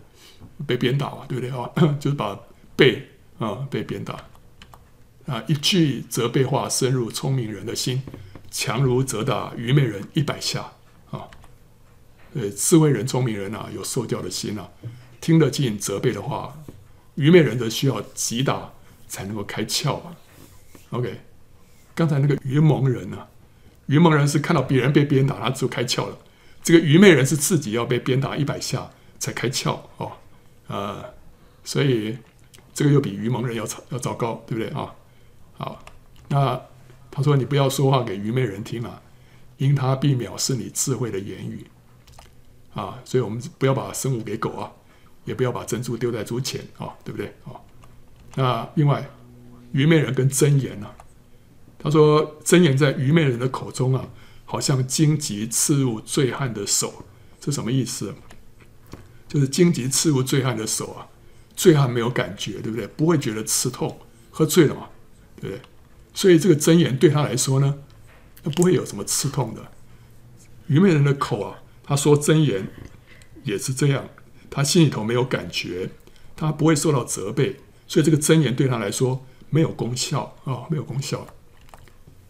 [0.66, 1.70] 被鞭打嘛，对不对啊？
[1.99, 2.38] 就是把
[2.76, 4.14] 背啊被鞭打
[5.26, 8.03] 啊，一句责备话深入聪明人的心，
[8.51, 10.72] 强如责打愚昧人一百下
[11.11, 11.28] 啊。
[12.34, 14.68] 对，智慧人、聪明人啊，有受教的心啊，
[15.20, 16.57] 听得进责备的话。
[17.16, 18.72] 愚昧人则需要击打
[19.09, 20.16] 才能够开窍啊。
[20.91, 21.20] OK，
[21.95, 23.28] 刚才那个愚蒙人啊，
[23.86, 26.18] 愚蒙人是看到别人被鞭打，他就开窍了。
[26.62, 28.91] 这个愚昧人是自己要被鞭打一百下。
[29.20, 30.12] 才开窍哦，
[30.70, 31.04] 呃，
[31.64, 32.16] 所以
[32.72, 34.94] 这个又比愚蒙人要糟要糟糕，对不对啊？
[35.58, 35.84] 好，
[36.28, 36.60] 那
[37.10, 39.02] 他说你不要说话给愚昧人听啊，
[39.56, 41.66] 因他必藐视你智慧的言语
[42.72, 44.70] 啊，所以我们不要把生物给狗啊，
[45.24, 47.58] 也不要把珍珠丢在猪前啊，对不对啊？
[48.36, 49.10] 那另外，
[49.72, 50.94] 愚昧人跟真言呢、啊？
[51.82, 54.08] 他说真言在愚昧人的口中啊，
[54.44, 57.04] 好像荆棘刺入醉汉的手，
[57.40, 58.14] 这什么意思？
[59.30, 61.06] 就是荆棘刺入醉汉的手啊，
[61.54, 62.84] 醉汉没有感觉，对不对？
[62.88, 63.96] 不会觉得刺痛，
[64.28, 64.88] 喝醉了嘛，
[65.40, 65.62] 对不对？
[66.12, 67.78] 所以这个真言对他来说呢，
[68.42, 69.70] 他不会有什么刺痛的。
[70.66, 72.66] 愚昧人的口啊，他说真言
[73.44, 74.08] 也是这样，
[74.50, 75.88] 他心里头没有感觉，
[76.34, 81.24] 他不会受到责备，所以这个真言对他来说没有功效啊、没有功效。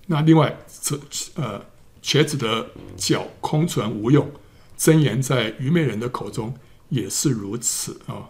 [0.07, 1.01] 那另外，这
[1.37, 1.65] 呃，
[2.03, 4.31] 瘸子的脚空存无用，
[4.77, 6.55] 真言在愚昧人的口中。
[6.91, 8.29] 也是如此啊，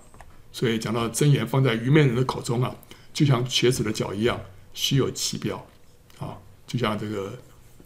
[0.52, 2.74] 所以讲到真言放在愚昧人的口中啊，
[3.12, 4.40] 就像瘸子的脚一样
[4.72, 5.66] 虚有其表
[6.18, 7.38] 啊，就像这个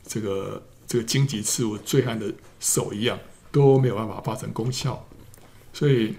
[0.07, 3.19] 这个这个荆棘刺入醉汉的手一样，
[3.51, 5.09] 都没有办法发生功效。
[5.73, 6.15] 所以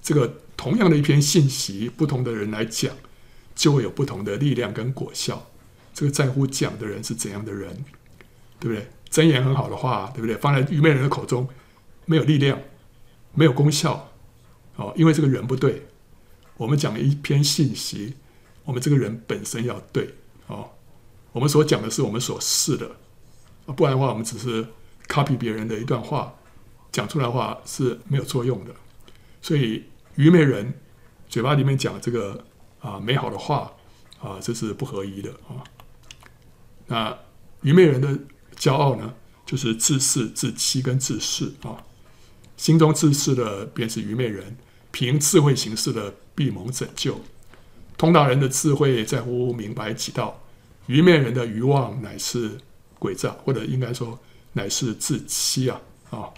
[0.00, 2.94] 这个同样的一篇信息，不同的人来讲，
[3.54, 5.50] 就会有不同的力量跟果效。
[5.92, 7.84] 这个在乎讲的人是怎样的人，
[8.60, 8.88] 对不对？
[9.10, 10.36] 真言很好的话，对不对？
[10.36, 11.48] 放在愚昧人的口中
[12.04, 12.60] 没有力量。
[13.34, 14.10] 没有功效，
[14.76, 15.86] 哦，因为这个人不对。
[16.56, 18.14] 我们讲一篇信息，
[18.64, 20.12] 我们这个人本身要对，
[20.48, 20.68] 哦，
[21.30, 22.90] 我们所讲的是我们所是的，
[23.76, 24.66] 不然的话，我们只是
[25.06, 26.34] copy 别人的一段话，
[26.90, 28.74] 讲出来的话是没有作用的。
[29.40, 29.84] 所以
[30.16, 30.74] 愚昧人
[31.28, 32.44] 嘴巴里面讲这个
[32.80, 33.72] 啊美好的话
[34.20, 35.62] 啊，这是不合宜的啊。
[36.88, 37.16] 那
[37.60, 38.18] 愚昧人的
[38.56, 39.14] 骄傲呢，
[39.46, 41.84] 就是自恃、自欺跟自恃啊。
[42.58, 44.58] 心中自私的便是愚昧人，
[44.90, 47.20] 凭智慧行事的必蒙拯救。
[47.96, 50.42] 通达人的智慧在乎明白己道，
[50.86, 52.58] 愚昧人的愚妄乃是
[52.98, 54.18] 诡诈，或者应该说
[54.54, 55.80] 乃是自欺啊
[56.10, 56.30] 啊！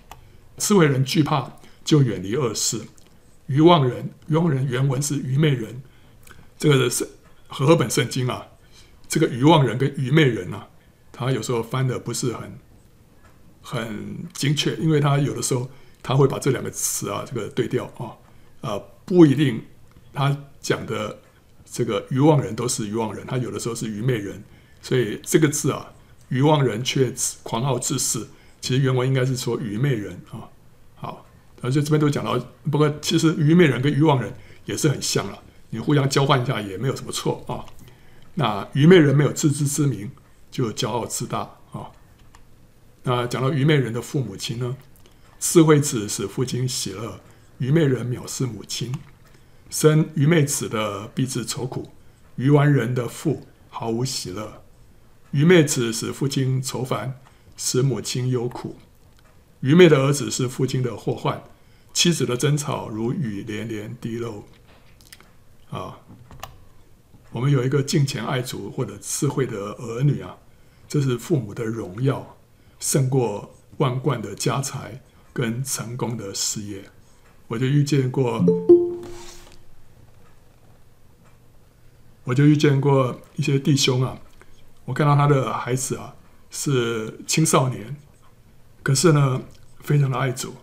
[0.59, 1.51] 智慧人惧怕
[1.85, 2.83] 就远离恶事，
[3.47, 5.83] 愚妄人愚妄人原文是愚昧人，
[6.59, 7.09] 这个是
[7.49, 8.47] 和合本圣经啊，
[9.09, 10.68] 这个愚妄人跟愚昧人啊，
[11.12, 12.59] 他有时候翻的不是很
[13.62, 15.71] 很精确，因为他有的时候。
[16.03, 18.16] 他会把这两个词啊，这个对调啊，
[18.61, 19.62] 啊，不一定
[20.12, 21.18] 他讲的
[21.64, 24.42] 这个愚妄人都是愚妄人，他有的时候是愚昧人，
[24.82, 25.92] 所以这个字啊，
[26.28, 28.26] 愚妄人却狂傲自恃，
[28.61, 30.48] 其实原文应该是说愚昧人啊。
[30.96, 31.26] 好，
[31.62, 32.38] 而且这边都讲到，
[32.70, 34.32] 不过其实愚昧人跟愚妄人
[34.64, 35.38] 也是很像了，
[35.70, 37.64] 你互相交换一下也没有什么错啊。
[38.34, 40.11] 那愚昧人没有自知之明，
[40.51, 41.40] 就骄傲自大
[41.72, 41.90] 啊。
[43.03, 44.76] 那讲到愚昧人的父母亲呢，
[45.41, 47.18] 智慧子使父亲喜乐，
[47.57, 48.95] 愚昧人藐视母亲。
[49.70, 51.91] 生愚昧子的必致愁苦，
[52.36, 54.62] 愚顽人的父毫无喜乐。
[55.30, 57.18] 愚昧子使父亲愁烦，
[57.57, 58.76] 使母亲忧苦。
[59.61, 61.43] 愚昧的儿子是父亲的祸患，
[61.95, 64.45] 妻子的争吵如雨连连滴漏。
[65.70, 66.01] 啊，
[67.30, 70.36] 我们有一个敬虔爱主或者智慧的儿女啊，
[70.86, 72.36] 这是父母的荣耀，
[72.78, 75.01] 胜过万贯的家财
[75.33, 76.85] 跟成功的事业。
[77.49, 78.45] 我就遇见过，
[82.24, 84.18] 我就遇见过一些弟兄啊，
[84.85, 86.14] 我看到他的孩子啊
[86.51, 87.97] 是青少年。
[88.83, 89.43] 可是呢，
[89.81, 90.55] 非常的爱主。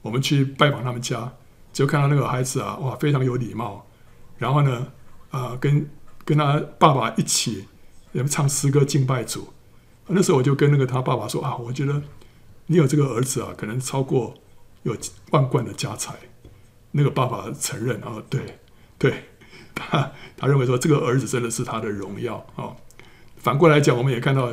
[0.00, 1.32] 我们去拜访他们家，
[1.72, 3.86] 就看到那个孩子啊，哇，非常有礼貌。
[4.36, 4.92] 然后呢，
[5.30, 5.88] 啊、跟
[6.24, 7.68] 跟他爸爸一起，
[8.28, 9.52] 唱诗歌敬拜主。
[10.08, 12.02] 那时候我就跟那个他爸爸说啊，我觉得
[12.72, 14.34] 你有这个儿子啊，可能超过
[14.82, 14.96] 有
[15.30, 16.14] 万贯的家财。
[16.90, 18.58] 那个爸爸承认啊，对，
[18.98, 19.24] 对，
[19.74, 22.74] 他他认为说这个儿子真的是他的荣耀啊、
[23.36, 24.50] 反过来讲，我们也看到。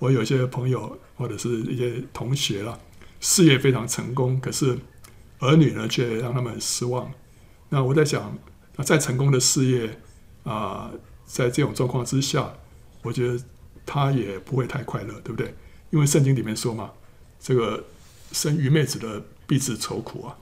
[0.00, 2.78] 我有些朋友或者是一些同学了，
[3.18, 4.78] 事业非常成功，可是
[5.40, 7.10] 儿女呢却让他们很失望。
[7.68, 8.38] 那我在想，
[8.76, 9.98] 那再成功的事业
[10.44, 10.88] 啊、
[11.26, 12.54] 在这种状况之下，
[13.02, 13.42] 我觉得
[13.84, 15.52] 他也不会太快乐，对不对？
[15.90, 16.92] 因为圣经里面说嘛，
[17.40, 17.84] 这个
[18.32, 20.36] 生愚昧子的必致愁苦啊，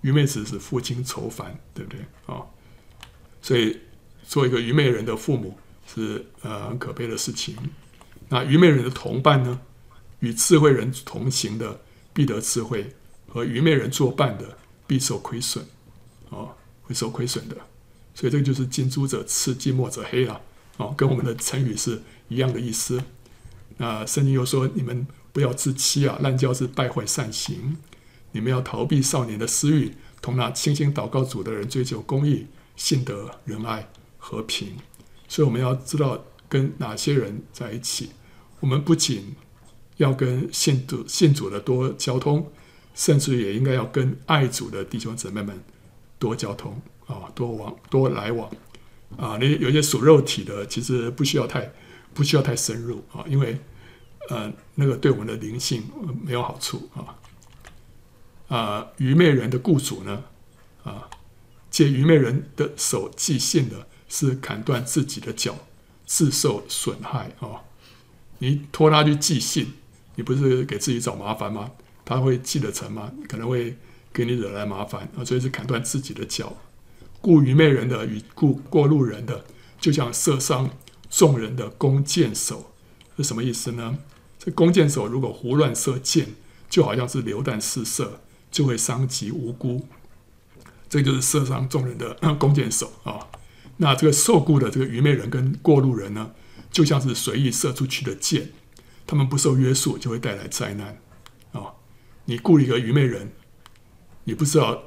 [0.00, 2.42] 愚昧子是父亲愁烦，对不对啊、
[3.40, 3.78] 所以
[4.24, 7.56] 做一个愚昧人的父母是呃很可悲的事情。
[8.28, 9.60] 那愚昧人的同伴呢？
[10.20, 11.80] 与智慧人同行的
[12.12, 12.92] 必得智慧，
[13.28, 15.64] 和愚昧人作伴的必受亏损，
[16.30, 17.56] 哦，会受亏损的。
[18.16, 20.40] 所以这个就是近朱者赤，近墨者黑了，
[20.76, 23.00] 哦，跟我们的成语是一样的意思。
[23.76, 25.06] 那圣经又说：你们
[25.38, 27.76] 不要自欺啊，滥交是败坏善行。
[28.32, 34.72] 你们要逃避少年的私欲，同那清心祷告主的人追求公义、信德、仁爱、和平。
[35.28, 38.10] 所以我们要知道跟哪些人在一起。
[38.58, 39.36] 我们不仅
[39.98, 42.50] 要跟信主信主的多交通，
[42.96, 45.62] 甚至也应该要跟爱主的弟兄姊妹们
[46.18, 48.50] 多交通啊，多往多来往
[49.16, 49.38] 啊。
[49.40, 51.70] 你有些属肉体的，其实不需要太
[52.12, 53.56] 不需要太深入啊，因为
[54.28, 55.82] 呃，那个对我们的灵性
[56.22, 57.18] 没有好处啊。
[58.48, 60.24] 啊，愚昧人的雇主呢
[60.82, 61.08] 啊，
[61.70, 65.54] 借愚昧人的手寄信的，是砍断自己的脚，
[66.06, 67.64] 自受损害啊。
[68.38, 69.74] 你托他去寄信，
[70.14, 71.72] 你不是给自己找麻烦吗？
[72.04, 73.12] 他会寄得成吗？
[73.28, 73.76] 可能会
[74.14, 75.24] 给你惹来麻烦啊！
[75.24, 76.56] 所以是砍断自己的脚。
[77.20, 79.44] 雇愚昧人的与雇过路人的，
[79.80, 80.70] 就像射伤
[81.10, 82.72] 众人的弓箭手，
[83.16, 83.98] 是什么意思呢？
[84.50, 86.28] 弓箭手如果胡乱射箭，
[86.68, 88.20] 就好像是流弹四射，
[88.50, 89.86] 就会伤及无辜。
[90.88, 93.28] 这就是射伤众人的 弓箭手啊！
[93.76, 96.32] 那这个受雇的这个愚昧人跟过路人呢？
[96.70, 98.50] 就像是随意射出去的箭，
[99.06, 100.98] 他们不受约束，就会带来灾难。
[101.52, 101.74] 哦，
[102.24, 103.32] 你雇一个愚昧人，
[104.24, 104.82] 你不知道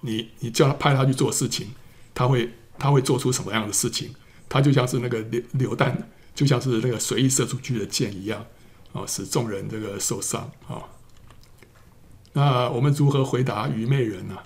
[0.00, 1.68] 你你叫他派他去做事情，
[2.14, 4.14] 他会他会做出什么样的事情？
[4.48, 8.44] 他就像是那个流流弹，就像是那个随意射出去的箭一样，
[8.92, 10.50] 哦，使众人这个受伤。
[10.68, 10.82] 啊，
[12.32, 14.36] 那我们如何回答愚昧人呢？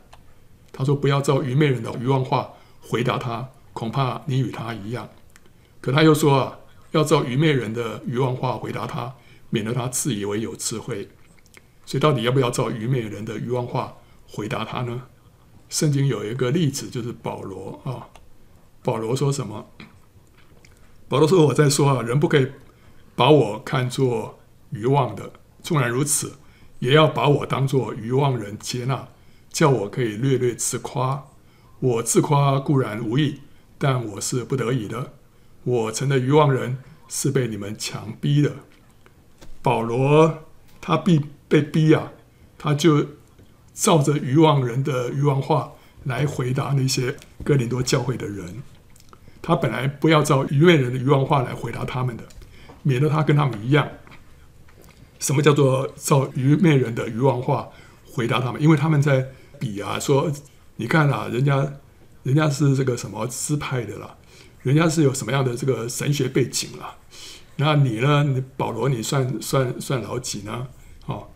[0.72, 5.08] 他说：“不要照愚昧人的愚妄话回答他，恐怕你与他一样。”
[5.80, 6.58] 可他又说啊。
[6.92, 9.12] 要照愚昧人的愚妄话回答他，
[9.50, 11.06] 免得他自以为有智慧。
[11.84, 13.94] 所以，到底要不要照愚昧人的愚妄话
[14.26, 15.02] 回答他呢？
[15.68, 18.08] 圣经有一个例子，就是保罗啊。
[18.82, 19.66] 保罗说什么？
[21.08, 22.46] 保罗说：“我在说啊，人不可以
[23.16, 24.38] 把我看作
[24.70, 25.32] 愚妄的。
[25.62, 26.34] 纵然如此，
[26.78, 29.08] 也要把我当作愚妄人接纳，
[29.50, 31.24] 叫我可以略略自夸。
[31.80, 33.40] 我自夸固然无益，
[33.76, 35.14] 但我是不得已的。”
[35.64, 38.52] 我成的愚妄人是被你们强逼的。
[39.62, 40.44] 保罗
[40.80, 42.12] 他必被逼啊，
[42.56, 43.04] 他就
[43.74, 45.72] 照着愚妄人的愚妄话
[46.04, 48.62] 来回答那些哥林多教会的人。
[49.42, 52.22] 他本来不要照愚昧人的愚妄话来回答他们的，
[52.86, 53.88] 免得他跟他们一样。
[55.18, 57.68] 什么叫做照愚昧人的愚妄话
[58.12, 58.62] 回答他们？
[58.62, 59.26] 因为他们在
[59.58, 60.30] 比啊，说
[60.76, 61.66] 你看啊，人家
[62.22, 64.14] 人家是这个什么支派的啦。
[64.62, 66.94] 人家是有什么样的这个神学背景啦？
[67.56, 68.22] 那你呢？
[68.22, 70.68] 你保罗，你算算算老几呢？
[71.06, 71.26] 哦，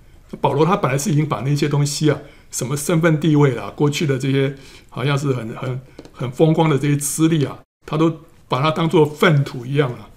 [0.40, 2.18] 保罗他本来是已经把那些东西啊，
[2.50, 4.54] 什么身份地位啊，过去的这些
[4.88, 5.80] 好像是很很
[6.12, 8.14] 很风光的这些资历啊，他都
[8.46, 10.09] 把它当做粪土一样了。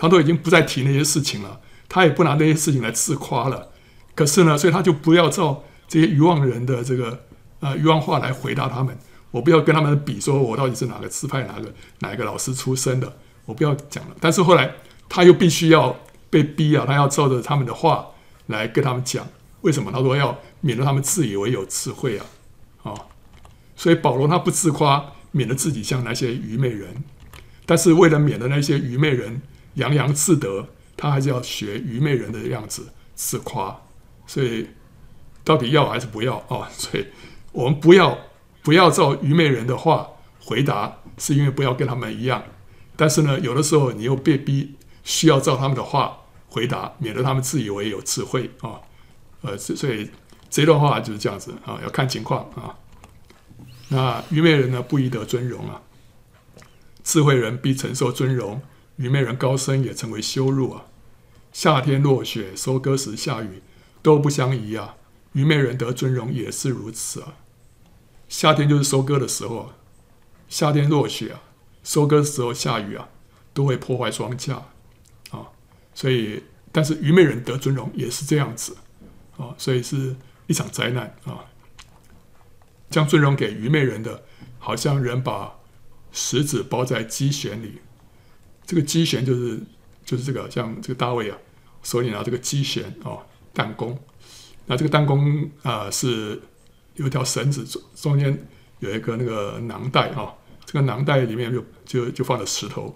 [0.00, 3.68] 他都已经不再提那些事情了，他也不拿那些事情来自夸了。
[4.14, 7.20] 可是呢，所以他就不要照这些愚妄人的这个
[7.60, 8.96] 呃愚妄话来回答他们。
[9.30, 14.16] 我不要跟他们比，说我到底是哪个支派、哪个哪个老师出身的，我不要讲了。
[14.18, 14.72] 但是后来
[15.08, 15.94] 他又必须要
[16.30, 18.08] 被逼啊，他要照着他们的话
[18.46, 19.26] 来跟他们讲。
[19.60, 19.92] 为什么？
[19.92, 22.24] 他说要免得他们自以为有智慧啊，
[22.82, 22.94] 啊、
[23.76, 27.04] 所以保罗他不自夸，免得自己像那些愚昧人。
[27.66, 29.42] 但是为了免得那些愚昧人
[29.74, 30.66] 洋洋自得，
[30.96, 33.80] 他还是要学愚昧人的样子自夸。
[34.26, 34.68] 所以
[35.42, 37.06] 到底要还是不要啊、 所以
[37.52, 38.18] 我们不要
[38.62, 40.08] 不要照愚昧人的话
[40.40, 42.42] 回答，是因为不要跟他们一样。
[42.96, 46.18] 但是呢，有的时候你又被逼需要照他们的话
[46.48, 48.68] 回答，免得他们自以为有智慧啊。
[48.68, 48.80] 哦
[49.42, 50.10] 呃，所以
[50.50, 52.76] 这段话就是这样子啊，要看情况啊。
[53.88, 55.80] 那愚昧人呢，不宜得尊荣啊；
[57.02, 58.60] 智慧人必承受尊荣，
[59.00, 60.84] 愚昧人高升也成为羞辱啊。
[61.54, 63.62] 夏天落雪，收割时下雨，
[64.02, 64.96] 都不相宜啊。
[65.32, 67.36] 愚昧人得尊荣也是如此啊。
[68.28, 69.74] 夏天就是收割的时候啊，
[70.50, 71.40] 夏天落雪啊，
[71.82, 73.08] 收割时候下雨啊，
[73.54, 75.48] 都会破坏庄稼啊。
[75.94, 78.76] 所以，但是愚昧人得尊荣也是这样子。
[79.38, 80.14] 啊，所以是
[80.46, 81.46] 一场灾难啊！
[82.90, 84.24] 将尊荣给愚昧人的，
[84.58, 85.54] 好像人把
[86.12, 87.80] 石子包在鸡弦里。
[88.70, 89.58] 这个机弦就是
[90.04, 91.36] 就是这个，像这个大卫啊，
[91.82, 93.18] 手里拿这个机弦啊，
[93.52, 93.98] 弹弓。
[94.66, 96.40] 那这个弹弓啊，是
[96.94, 98.46] 有一条绳子，中中间
[98.78, 100.32] 有一个那个囊袋啊，
[100.64, 102.94] 这个囊袋里面就就就放了石头，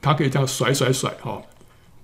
[0.00, 1.42] 它可以这样甩甩甩哈，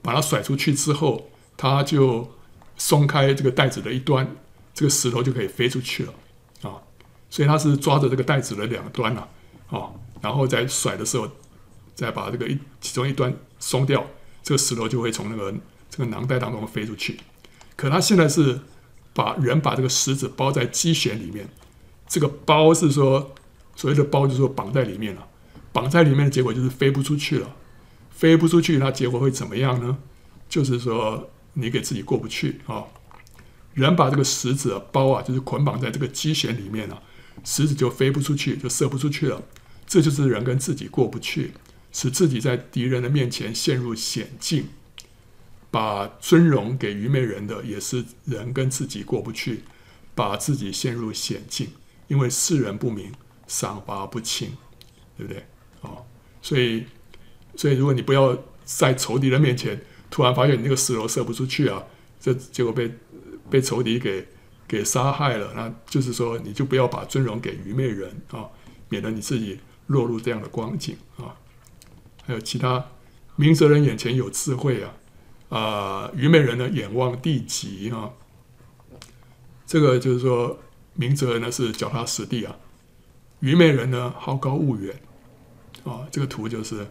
[0.03, 2.29] 把它甩出去之后，它就。
[2.77, 4.29] 松开这个袋子的一端，
[4.75, 6.13] 这个石头就可以飞出去了
[6.63, 6.83] 啊！
[7.31, 9.29] 所以它是抓着这个袋子的两端啊，
[9.69, 11.31] 啊，然后在甩的时候，
[11.95, 14.05] 再把这个一其中一端松掉，
[14.43, 15.55] 这个石头就会从那个
[15.91, 17.19] 这个囊袋当中飞出去。
[17.77, 18.61] 可它现在是
[19.13, 21.49] 把人把这个石子包在机弦里面，
[22.07, 23.35] 这个包是说
[23.77, 25.27] 所谓的包就是说绑在里面了，
[25.73, 27.55] 绑在里面的结果就是飞不出去了，
[28.11, 29.99] 飞不出去，那结果会怎么样呢？
[30.49, 31.31] 就是说。
[31.57, 32.83] 你给自己过不去啊！
[33.75, 37.01] 人把这个石子包啊，就是捆绑在这个机弦里面了，
[37.45, 39.41] 石子就飞不出去，就射不出去了。
[39.87, 41.53] 这就是人跟自己过不去，
[41.95, 44.69] 使自己在敌人的面前陷入险境。
[45.71, 49.65] 把尊荣给愚昧人的，也是人跟自己过不去，
[50.15, 51.69] 把自己陷入险境。
[52.09, 53.11] 因为世人不明，
[53.47, 54.53] 赏罚不清，
[55.17, 55.47] 对不对？
[55.81, 56.05] 哦，
[56.43, 56.85] 所以，
[57.57, 59.81] 所以如果你不要在仇敌的面前。
[60.11, 61.83] 突然发现你那个石头射不出去啊，
[62.21, 62.89] 这结果被
[63.51, 64.25] 被仇敌给
[64.69, 65.53] 给杀害了。
[65.57, 68.47] 那就是说，你就不要把尊荣给愚昧人啊，
[68.89, 71.35] 免得你自己落入这样的光景啊。
[72.27, 72.85] 还有其他，
[73.37, 74.95] 明哲人眼前有智慧啊，
[75.49, 78.11] 啊，愚昧人呢眼望地极啊。
[79.67, 80.59] 这个就是说，
[80.95, 82.57] 明哲人呢是脚踏实地啊，
[83.41, 85.01] 愚昧人呢好高骛远
[85.85, 86.07] 啊。
[86.11, 86.87] 这个图就是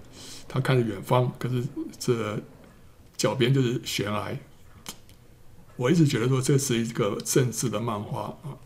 [0.48, 1.64] 他看着远方，可是
[2.00, 2.40] 这。
[3.16, 4.38] 脚边就是悬崖，
[5.78, 8.58] 我一直觉得说这是一个政治的漫画啊，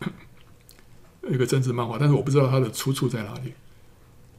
[1.30, 3.52] 一个政治漫画，但是我不知道它的出处在哪里。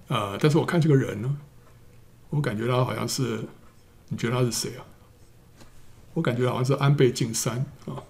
[0.10, 1.38] 呃，但是我看这个人呢，
[2.30, 3.40] 我感觉他好像是，
[4.10, 4.86] 你觉得他是谁啊？
[6.14, 8.04] 我感觉好像是安倍晋三啊，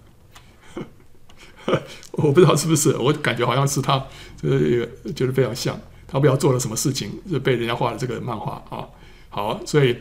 [2.12, 4.06] 我不知道是不是，我感觉好像是他，
[4.40, 8.88] 这个觉得非常像，他不知道做了什么事情，就被人家画了这个漫画啊。
[9.28, 9.96] 好，所以。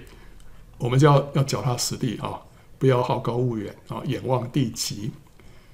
[0.81, 2.39] 我们就要要脚踏实地啊，
[2.77, 5.11] 不要好高骛远啊，眼望地极。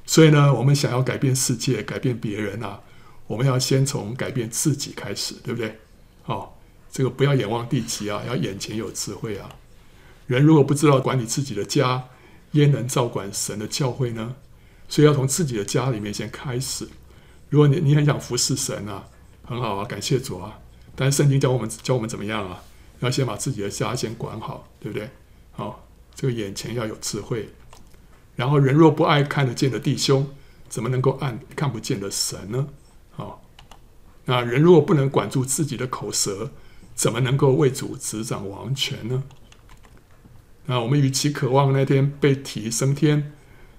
[0.04, 2.82] 所以呢，我们想要改变世界、改变别人啊，
[3.28, 5.78] 我们要先从改变自己开始，对不对？
[6.24, 6.55] 好，
[6.96, 9.50] 这个不要眼望地极啊，要眼前有智慧啊。
[10.28, 12.02] 人如果不知道管理自己的家，
[12.54, 14.34] 焉能照管神的教会呢？
[14.88, 16.88] 所以要从自己的家里面先开始。
[17.50, 19.06] 如果你你很想服侍神啊，
[19.44, 20.58] 很好啊，感谢主啊。
[20.96, 22.64] 但是圣经教我们教我们怎么样啊？
[23.02, 25.10] 要先把自己的家先管好，对不对？
[25.52, 25.86] 好，
[26.16, 27.50] 这个眼前要有智慧。
[28.38, 30.26] 然后，人若不爱看得见的弟兄，
[30.70, 32.66] 怎么能够爱看不见的神呢？
[33.12, 33.44] 好，
[34.24, 36.52] 那人如果不能管住自己的口舌，
[36.96, 39.24] 怎么能够为主执掌王权呢？
[40.66, 43.34] 那我们与其渴望那天被提升天，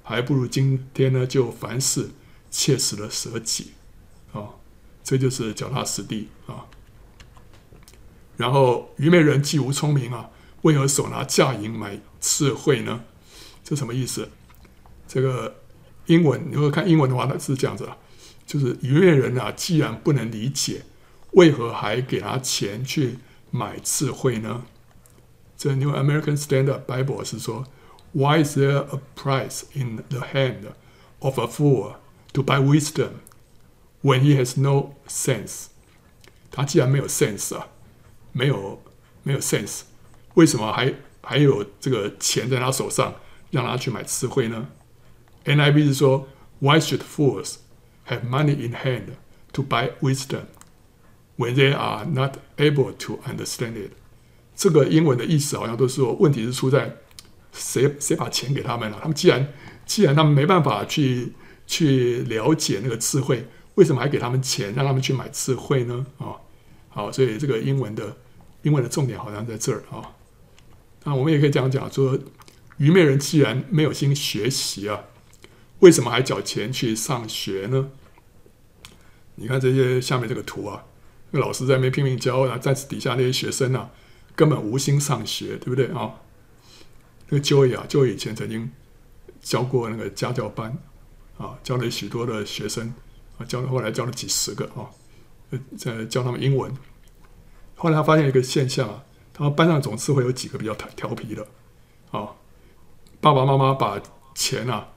[0.04, 2.10] 还不如今天呢就凡事
[2.50, 3.72] 切实的舍己。
[4.32, 4.50] 啊，
[5.02, 6.66] 这就是脚踏实地啊。
[8.36, 10.30] 然后愚昧人既无聪明啊，
[10.62, 13.02] 为何手拿价银买智慧呢？
[13.64, 14.28] 这什么意思？
[15.08, 15.62] 这个
[16.06, 17.96] 英文，如果看英文的话，它是这样子啊，
[18.46, 20.84] 就是愚昧人啊，既然不能理解，
[21.35, 24.63] 为何还给他钱去买智慧呢？
[25.57, 27.65] 这 New American Standard Bible 是说，
[28.13, 30.73] Why is there a price in the hand
[31.19, 31.95] of a fool
[32.33, 33.11] to buy wisdom
[34.01, 35.67] when he has no sense？
[36.51, 37.67] 他既然没有 sense 啊，
[38.33, 38.81] 没有
[39.23, 39.81] 没有 sense，
[40.33, 43.13] 为什么还还有这个钱在他手上，
[43.51, 44.67] 让他去买智慧呢？
[45.45, 46.27] NIV 是说，
[46.59, 47.57] Why should fools
[48.07, 49.13] have money in hand
[49.53, 50.45] to buy wisdom
[51.36, 53.90] When they are not able to understand it？
[54.54, 56.96] 这个英文的意思好像都是说，问题是出在
[57.52, 58.98] 谁谁把钱给他们了？
[59.00, 59.52] 他们既然
[59.84, 61.32] 既然他们没办法去
[61.66, 66.06] 去了解那个智慧，为什么还给他们钱让他们去买智慧呢？
[66.18, 66.36] 啊、
[66.88, 68.16] 好，所以这个英文的
[68.62, 70.14] 英文的重点好像在这儿啊、
[71.04, 72.18] 那我们也可以这样讲说，
[72.78, 75.04] 愚昧人既然没有心学习啊，
[75.80, 77.90] 为什么还缴钱去上学呢？
[79.34, 80.84] 你看这些下面这个图啊，
[81.36, 83.90] 老师在那边拼命教啊，在底下那些学生啊。
[84.34, 86.12] 根本无心上学，对不对啊、
[87.30, 88.70] 那个 Joy 啊，Joy 以前曾经
[89.40, 90.76] 教过那个家教班
[91.38, 92.92] 啊，教了许多的学生
[93.38, 94.92] 啊，教了后来教了几十个啊，
[95.78, 96.70] 在教他们英文。
[97.76, 101.46] 后来他发现一个现象啊，他们班上总是会有几个比较调皮的
[102.10, 102.28] 啊，
[103.22, 103.98] 爸爸妈妈把
[104.34, 104.88] 钱啊，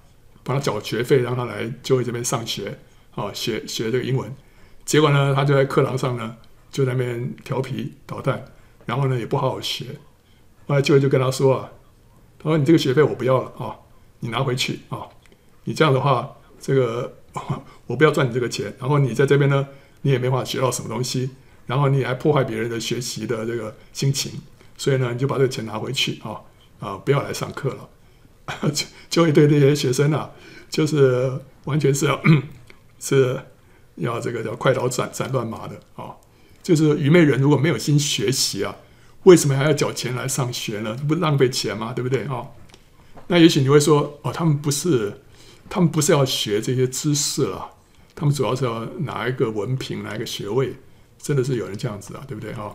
[0.44, 2.78] 帮他缴学费，让他来 Joy 这边上学
[3.16, 4.36] 啊，学学这个英文。
[4.90, 6.36] 结果呢，他就在课堂上呢，
[6.72, 8.44] 就在那边调皮捣蛋。
[8.88, 9.86] 然后呢，也不好好学，
[10.66, 11.72] 后来就会就跟他说啊，
[12.40, 13.78] 他说你这个学费我不要了啊，
[14.22, 15.02] 你拿回去啊，
[15.66, 17.18] 你这样的话，这个
[17.86, 19.68] 我不要赚你这个钱，然后你在这边呢，
[20.02, 21.30] 你也没法学到什么东西，
[21.68, 24.42] 然后你还破坏别人的学习的这个心情，
[24.76, 26.42] 所以呢，你就把这个钱拿回去啊
[26.80, 27.88] 啊，不要来上课了，
[28.74, 30.32] 就就会对这些学生啊，
[30.68, 31.32] 就是
[31.66, 32.20] 完全是要
[33.00, 33.40] 是
[34.00, 36.16] 要这个叫快刀斩斩乱麻的啊。
[36.62, 38.76] 就是愚昧人如果没有心学习啊，
[39.24, 40.96] 为什么还要缴钱来上学呢？
[41.08, 41.94] 不浪费钱吗？
[41.94, 42.46] 对不对啊？
[43.28, 45.22] 那也许你会说，哦，他们不是，
[45.70, 47.72] 他们不是要学这些知识了，
[48.16, 50.76] 他们主要是要拿一个文凭，拿一个学位。
[51.18, 52.72] 真的是有人这样子啊，对不对啊？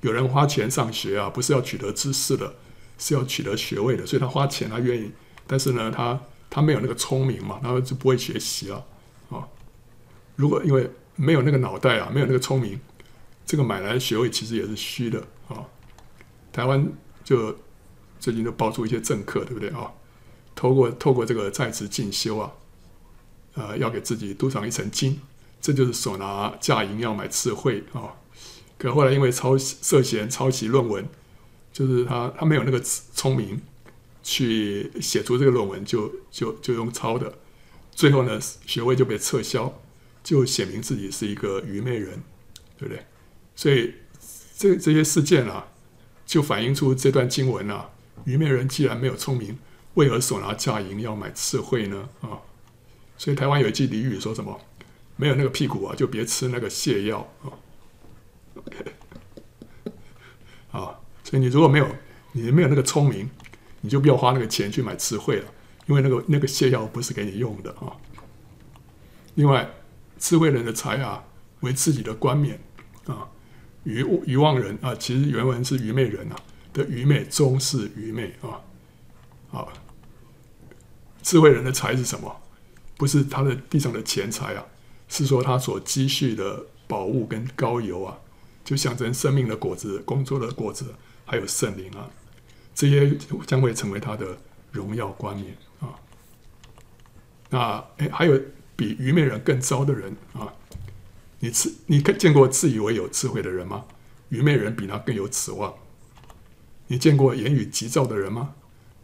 [0.00, 2.54] 有人花钱上学啊，不是要取得知识的，
[2.98, 5.10] 是要取得学位的，所以他花钱，他愿意，
[5.46, 8.82] 但是呢，他他没有那个聪明嘛，他就不会学习了啊。
[10.36, 12.78] 如果因为没有那个脑袋啊，没有那个聪明。
[13.44, 15.62] 这个买来的学位其实也是虚的啊、
[16.52, 16.84] 台湾
[17.22, 17.56] 就
[18.18, 19.68] 最近就爆出一些政客，对不对？
[19.68, 19.92] 啊、
[20.56, 22.52] 透过透过这个在职进修啊，
[23.54, 25.20] 呃，要给自己镀上一层金，
[25.60, 28.18] 这就是手拿价银要买智慧啊、
[28.76, 31.08] 可后来因为抄袭涉嫌抄袭论文，
[31.72, 33.62] 就是他他没有那个聪明
[34.24, 37.32] 去写出这个论文，就就就用抄的，
[37.92, 39.72] 最后呢，学位就被撤销，
[40.26, 42.20] 就显明自己是一个愚昧人，
[42.76, 43.06] 对不对？
[43.54, 43.94] 所以，
[44.58, 45.68] 这这些事件啊，
[46.26, 47.90] 就反映出这段经文啊，
[48.24, 49.56] 愚昧人既然没有聪明，
[49.94, 52.08] 为何手拿价银要买智慧呢？
[52.22, 52.42] 啊，
[53.16, 54.60] 所以台湾有一句俚语说什么？
[55.14, 57.54] 没有那个屁股啊，就别吃那个泻药啊。
[58.56, 58.84] OK，
[60.72, 61.88] 啊，所以你如果没有
[62.32, 63.30] 你没有那个聪明，
[63.80, 65.44] 你就不要花那个钱去买智慧了，
[65.86, 67.94] 因为那个那个泻药不是给你用的啊。
[69.36, 69.70] 另外，
[70.18, 71.24] 智慧人的财啊，
[71.60, 72.60] 为自己的冠冕
[73.06, 73.28] 啊。
[73.84, 76.36] 愚愚妄人啊，其实原文是愚昧人啊
[76.72, 78.60] 的愚昧，终是愚昧啊。
[79.52, 79.68] 啊，
[81.22, 82.42] 智慧人的财是什么？
[82.96, 84.64] 不是他的地上的钱财啊，
[85.08, 88.18] 是说他所积蓄的宝物跟膏油啊，
[88.64, 90.94] 就象征生命的果子、工作的果子，
[91.24, 92.10] 还有圣灵啊，
[92.74, 94.36] 这些将会成为他的
[94.72, 95.94] 荣耀冠冕啊。
[97.50, 98.40] 那诶，还有
[98.76, 100.52] 比愚昧人更糟的人啊。
[101.40, 103.86] 你自你看见过自以为有智慧的人吗？
[104.28, 105.74] 愚昧人比他更有指望。
[106.86, 108.54] 你见过言语急躁的人吗？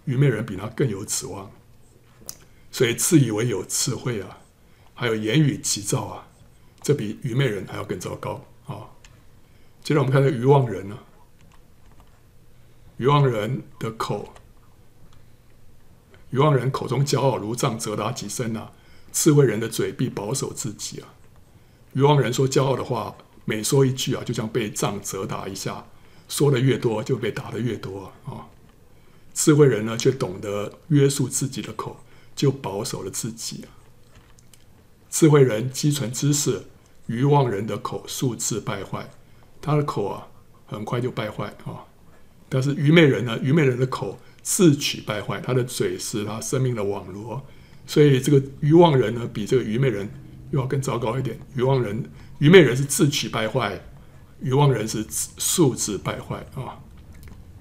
[0.05, 1.51] 愚昧人比他更有指望。
[2.71, 4.39] 所以自以为有智慧啊，
[4.95, 6.27] 还有言语急躁啊，
[6.81, 8.89] 这比愚昧人还要更糟糕啊！
[9.85, 11.03] 接着我们看这愚妄人呢、啊，
[12.97, 14.33] 愚妄人的口，
[16.31, 18.73] 愚妄人口中骄傲如杖责打己身啊，
[19.13, 21.15] 智慧人的嘴必保守自己啊。
[21.93, 25.87] 愚妄人说骄傲的话，每说一句啊，就像被杖责打一下，
[26.29, 28.49] 说的越多，就被打的越多啊。
[29.35, 32.03] 智慧人呢，却懂得约束自己的口，
[32.35, 33.69] 就保守了自己啊。
[35.11, 36.63] 智慧人积存知识，
[37.07, 39.11] 愚妄人的口数次败坏，
[39.61, 40.29] 他的口啊，
[40.67, 41.85] 很快就败坏啊。
[42.49, 47.43] 但是愚昧人呢，愚昧人的口自取败坏，他的嘴是他生命的网罗，
[47.87, 50.09] 所以这个愚妄人呢，比这个愚昧人。
[50.53, 52.05] 又要更糟糕一点，愚妄人、
[52.39, 53.81] 愚昧人是自取败坏，
[54.43, 56.79] 愚妄人是素质败坏啊。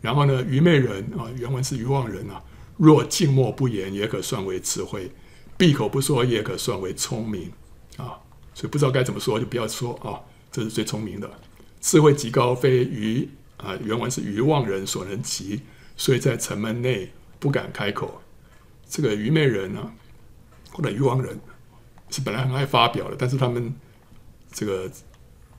[0.02, 2.44] 然后呢，愚昧人啊，原文是愚妄人啊。
[2.76, 5.10] 若静默不言，也可算为智慧；
[5.58, 7.50] 闭口不说，也可算为聪明
[7.96, 8.20] 啊。
[8.54, 10.20] 所以不知道该怎么说，就不要说啊。
[10.52, 11.32] 这是最聪明的。
[11.80, 13.74] 智慧极高，非愚啊。
[13.82, 15.62] 原文是愚妄人所能及，
[15.96, 17.10] 所以在城门内
[17.40, 18.22] 不敢开口。
[18.90, 19.94] 这个愚昧人呢、啊，
[20.72, 21.40] 或者愚妄人，
[22.10, 23.74] 是本来很爱发表的，但是他们
[24.52, 24.92] 这个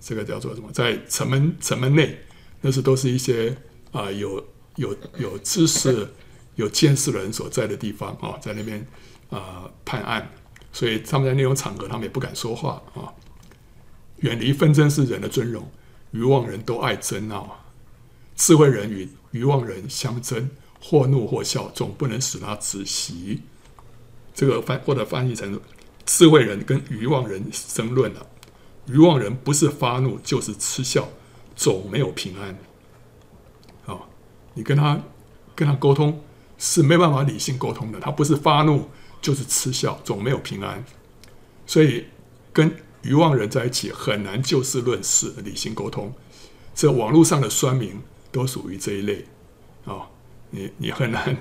[0.00, 2.18] 这个叫做什么，在城门城门内，
[2.60, 3.56] 那是都是一些
[3.92, 4.44] 啊有
[4.76, 6.08] 有有知识。
[6.56, 8.86] 有见识的人所在的地方啊，在那边
[9.30, 10.30] 啊、判案，
[10.70, 13.08] 所以他们在那种场合，他们也不敢说话啊。
[14.18, 15.66] 远离纷争是人的尊荣，
[16.10, 17.64] 愚妄人都爱争闹，
[18.36, 23.40] 智慧人与愚妄人相争，或怒或笑，总不能使他止息。
[24.34, 25.60] 这个翻或者翻译成
[26.04, 28.26] 智慧人跟愚妄人争论了，
[28.86, 31.08] 愚妄人不是发怒就是嗤笑，
[31.54, 32.56] 总没有平安。
[33.86, 34.00] 啊，
[34.54, 35.00] 你跟他
[35.54, 36.22] 跟他沟通。
[36.64, 38.88] 是没办法理性沟通的，他不是发怒
[39.20, 40.84] 就是嗤笑，总没有平安。
[41.66, 42.06] 所以
[42.52, 42.72] 跟
[43.02, 46.14] 愚妄人在一起很难就事论事理性沟通。
[46.72, 49.24] 这网络上的酸民都属于这一类、
[49.86, 50.06] 哦，
[50.50, 51.36] 你你很难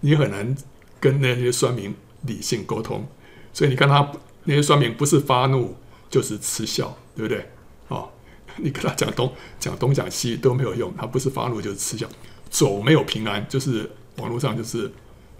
[0.00, 0.56] 你很难
[0.98, 1.94] 跟那些酸民
[2.26, 3.06] 理性沟通。
[3.52, 4.12] 所以你看他
[4.44, 5.76] 那些酸民不是发怒
[6.10, 7.48] 就是嗤笑，对不对？
[7.88, 8.10] 哦，
[8.56, 12.08] 你跟他讲东讲东讲西都没有用，他不是发怒就是嗤笑，
[12.50, 13.90] 走没有平安，就是。
[14.18, 14.88] 网络上就是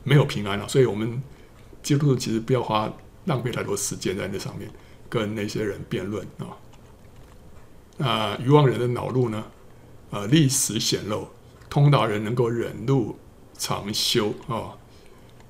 [0.02, 1.22] 没有平安了，所以我们
[1.80, 2.92] 基督徒其实不要花
[3.26, 4.68] 浪费太多时间在那上面
[5.08, 6.58] 跟那些人辩论啊。
[7.98, 9.44] 那愚妄人的恼怒呢？
[10.10, 11.28] 呃，立时显露；
[11.70, 13.16] 通达人能够忍怒
[13.56, 14.74] 长修啊。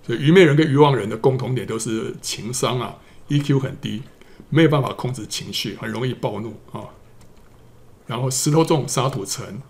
[0.06, 2.96] 所以愚昧人跟愚妄人的共同点都是情商啊
[3.28, 4.02] ，EQ 很低，
[4.50, 6.84] 没有办法控制情绪，很容易暴怒啊。
[8.06, 9.62] 然后石头重，沙土沉，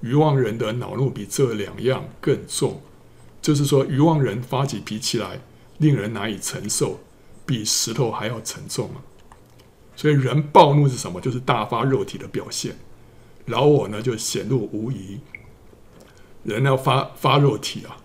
[0.00, 2.80] 愚妄人的恼怒比这两样更重。
[3.42, 5.40] 就是说，愚妄人发起脾气来，
[5.78, 7.00] 令人难以承受，
[7.44, 9.02] 比石头还要沉重啊。
[9.96, 11.20] 所以，人暴怒是什么？
[11.20, 12.76] 就是大发肉体的表现。
[13.46, 15.18] 老我呢，就显露无疑。
[16.44, 17.96] 人要发发肉体啊，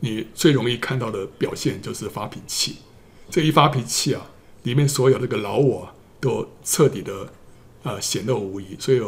[0.00, 2.76] 你最容易看到的表现就是发脾气。
[3.30, 4.26] 这一发脾气啊，
[4.64, 5.88] 里面所有这个老我，
[6.20, 7.32] 都彻底的
[7.82, 8.76] 啊显露无遗。
[8.78, 9.00] 所以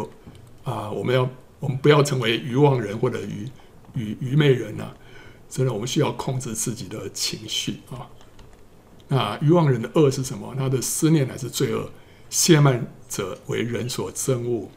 [0.63, 1.29] 啊，我们要
[1.59, 3.49] 我们不要成为愚妄人或者愚
[3.95, 4.95] 愚愚昧人啊。
[5.51, 8.09] 真的，我们需要控制自己的情绪啊。
[9.09, 10.55] 那愚妄人的恶是什么？
[10.57, 11.91] 他的思念乃是罪恶，
[12.31, 14.71] 亵慢者为人所憎恶。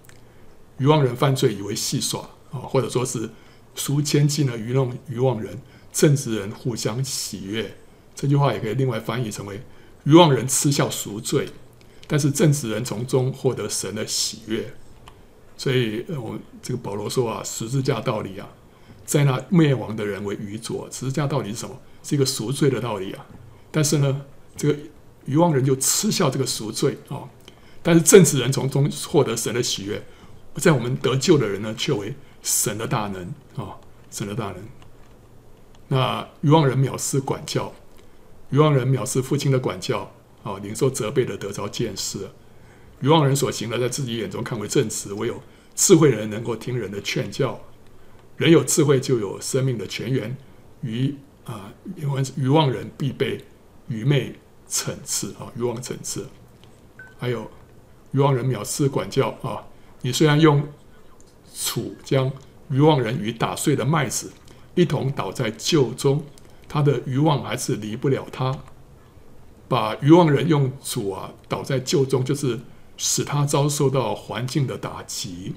[0.77, 3.29] 愚妄人犯罪以为戏耍啊，或者说是
[3.75, 5.61] 赎千金的愚弄愚妄人。
[5.95, 7.73] 正直人互相喜悦。
[8.13, 9.63] 这句话也可以另外翻译成为：
[10.03, 11.47] 愚妄人嗤笑赎罪，
[12.05, 14.73] 但是正直人从中获得神的喜悦。
[15.55, 18.49] 所以，我们这个保罗说啊，十字架道理啊。
[19.05, 21.79] 在那灭亡的人为愚拙，十字架道理是什么？
[22.03, 23.25] 是一个赎罪的道理啊。
[23.71, 24.21] 但是呢，
[24.57, 24.77] 这个
[25.25, 27.23] 愚妄人就嗤笑这个赎罪啊、
[27.81, 30.03] 但是正直人从中获得神的喜悦，
[30.55, 33.23] 在我们得救的人呢，却为神的大能
[33.55, 33.77] 啊、
[34.11, 34.57] 神的大能。
[35.87, 37.71] 那愚妄人藐视管教，
[38.49, 40.11] 愚妄人藐视父亲的管教
[40.43, 42.27] 啊，领、受责备的得着见识。
[43.01, 45.41] 愚妄人所行的，在自己眼中看为正直，唯有
[45.75, 47.59] 智慧人能够听人的劝教。
[48.37, 50.35] 人有智慧，就有生命的泉源。
[50.81, 51.15] 愚
[51.45, 53.43] 啊，因为愚妄人必被
[53.87, 54.35] 愚昧
[54.69, 56.25] 惩治啊，愚妄惩治。
[57.17, 57.49] 还有
[58.11, 59.63] 愚妄人藐视管教啊，
[60.01, 60.67] 你虽然用
[61.53, 62.31] 杵将
[62.69, 64.31] 愚妄人与打碎的麦子
[64.75, 66.23] 一同倒在臼中，
[66.69, 68.59] 他的欲望还是离不了他。
[69.67, 72.59] 把欲望人用主啊倒在臼中，就是
[72.97, 75.55] 使他遭受到环境的打击。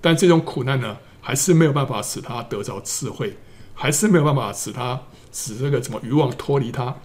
[0.00, 3.36] 但这种苦难呢，还是没有办法使他得着智慧，
[3.74, 6.96] 还是没有办法使他使这个什么欲望脱离他。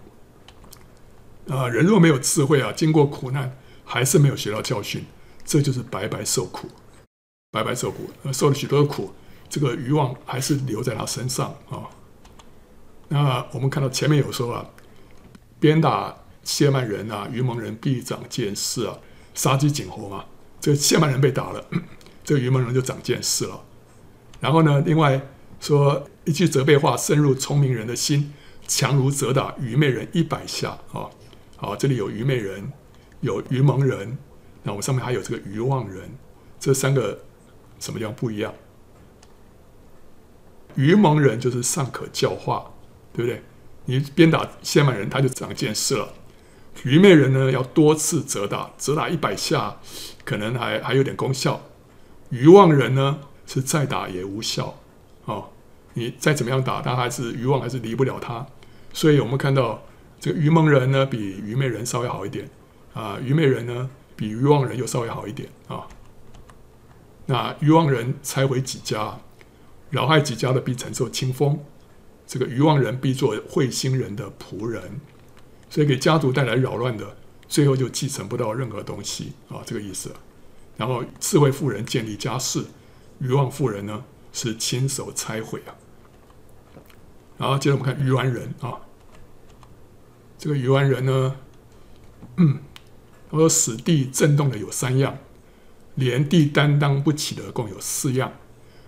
[1.49, 5.05] 啊、人若没有智慧啊，经过苦难还是没有学到教训，
[5.43, 6.69] 这就是白白受苦，
[7.51, 9.11] 白白受苦，受了许多的苦，
[9.47, 11.87] 这个愚妄还是留在他身上啊、
[13.07, 14.65] 那我们看到前面有说啊，
[15.59, 18.97] 鞭打谢曼人啊，愚蒙人必长见识啊，
[19.33, 20.25] 杀鸡儆猴嘛。
[20.59, 21.63] 这个谢曼人被打了，
[22.23, 23.63] 这个愚蒙人就长见识了。
[24.39, 25.21] 然后呢，另外
[25.59, 28.33] 说一句责备话，深入聪明人的心，
[28.67, 31.09] 强如责打愚昧人一百下啊、
[31.55, 32.71] 好，这里有愚昧人，
[33.21, 34.17] 有愚蒙人，
[34.63, 36.09] 那我们上面还有这个愚妄人，
[36.59, 37.19] 这三个
[37.79, 38.53] 什么地方不一样？
[40.75, 42.71] 愚蒙人就是尚可教化，
[43.13, 43.43] 对不对？
[43.85, 46.13] 你鞭打亵慢人，他就长见识了。
[46.83, 49.77] 愚昧人呢，要多次责打，责打一百下，
[50.23, 51.61] 可能还还有点功效。
[52.29, 53.19] 愚妄人呢？
[53.47, 54.75] 是再打也无效，
[55.25, 55.51] 哦，
[55.93, 58.43] 你再怎么样打，他还是愚妄还是离不了他。
[58.91, 59.83] 所以我们看到
[60.19, 62.49] 这个愚蒙人呢，比愚昧人稍微好一点
[62.95, 65.85] 啊，愚昧人呢比愚妄人又稍微好一点啊。
[67.27, 69.19] 那愚妄人拆毁几家，
[69.95, 71.57] 老害己家的必承受清风，
[72.27, 74.99] 这个愚妄人必做慧心人的仆人，
[75.69, 77.15] 所以给家族带来扰乱的，
[77.47, 80.11] 最后就继承不到任何东西啊，这个意思。
[80.75, 82.65] 然后智慧妇人建立家室，
[83.19, 84.03] 愚妄妇人呢
[84.33, 85.71] 是亲手拆毁啊。
[87.37, 88.81] 然后接着我们看愚顽人啊，
[90.37, 91.37] 这个愚顽人呢，
[92.37, 92.59] 嗯，
[93.31, 95.17] 他说死地震动的有三样，
[95.95, 98.33] 连地担当不起的共有四样，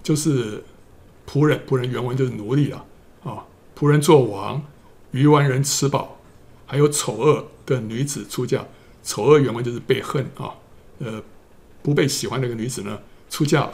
[0.04, 0.64] 就是
[1.30, 2.86] 仆人，仆人原文就是奴隶了
[3.24, 3.45] 啊，
[3.78, 4.64] 仆人做王，
[5.12, 6.18] 愚顽人吃饱，
[6.66, 8.66] 还有丑恶的女子出嫁，
[9.04, 10.56] 丑恶原文就是被恨啊，
[10.99, 11.22] 呃，
[11.84, 12.98] 不被喜欢那个女子呢
[13.30, 13.70] 出嫁，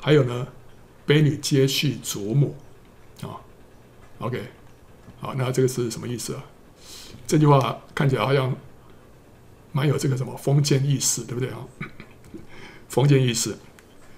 [0.00, 0.46] 还有呢，
[1.04, 2.56] 悲女接续祖母
[3.20, 3.36] 啊。
[4.20, 4.42] OK，
[5.20, 6.44] 好，那这个是什么意思啊？
[7.26, 8.54] 这句话看起来好像
[9.72, 11.58] 蛮有这个什么封建意识，对不对啊？
[12.88, 13.54] 封建意识，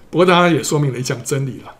[0.09, 1.75] 不过当然也说明了一项真理了，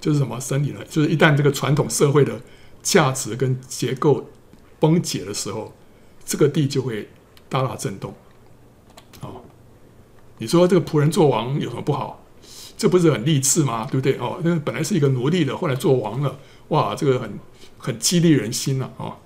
[0.00, 0.80] 就是什么生理呢？
[0.88, 2.40] 就是一旦这个传统社会的
[2.82, 4.28] 价值跟结构
[4.78, 5.74] 崩解的时候，
[6.24, 7.08] 这个地就会
[7.48, 8.14] 大大震动。
[9.20, 9.42] 哦，
[10.38, 12.24] 你说这个仆人做王有什么不好？
[12.76, 13.88] 这不是很励志吗？
[13.90, 14.16] 对不对？
[14.18, 16.38] 哦，那本来是一个奴隶的，后来做王了。
[16.68, 17.38] 哇，这个很
[17.76, 19.16] 很激励人心呐啊、哦！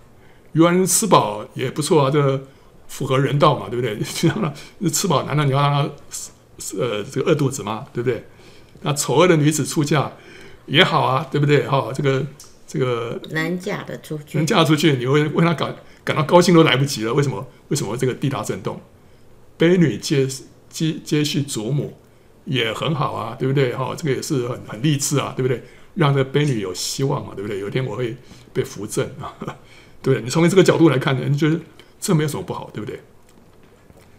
[0.52, 2.42] 愚顽人吃饱也不错啊，这个
[2.88, 3.98] 符合人道嘛，对不对？
[4.14, 4.54] 这样了，
[4.90, 5.90] 吃饱难道你要让他
[6.78, 7.86] 呃这个饿肚子吗？
[7.92, 8.24] 对不对？
[8.80, 10.10] 那丑恶的女子出嫁
[10.66, 11.66] 也好啊，对不对？
[11.66, 12.24] 哈、哦，这个
[12.66, 15.74] 这个能嫁得出去，能嫁出去，你会为他感
[16.04, 17.12] 感到高兴都来不及了。
[17.14, 17.46] 为什么？
[17.68, 18.80] 为什么这个地大震动？
[19.58, 20.26] 卑女接
[20.68, 21.96] 接接续祖母
[22.44, 23.74] 也很好啊，对不对？
[23.74, 25.62] 哈、哦，这个也是很很励志啊，对不对？
[25.94, 27.58] 让这个婢女有希望嘛，对不对？
[27.58, 28.16] 有一天我会
[28.52, 29.34] 被扶正啊，
[30.02, 30.22] 对不对？
[30.22, 31.58] 你从这个角度来看呢，你觉得
[32.00, 32.98] 这没有什么不好，对不对？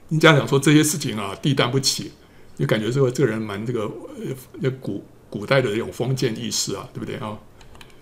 [0.10, 2.12] 你这样讲说这些事情啊，地担不起，
[2.56, 3.92] 就感觉这个这个人蛮这个
[4.62, 5.04] 呃古
[5.34, 7.36] 古代的这种封建意识啊，对不对啊？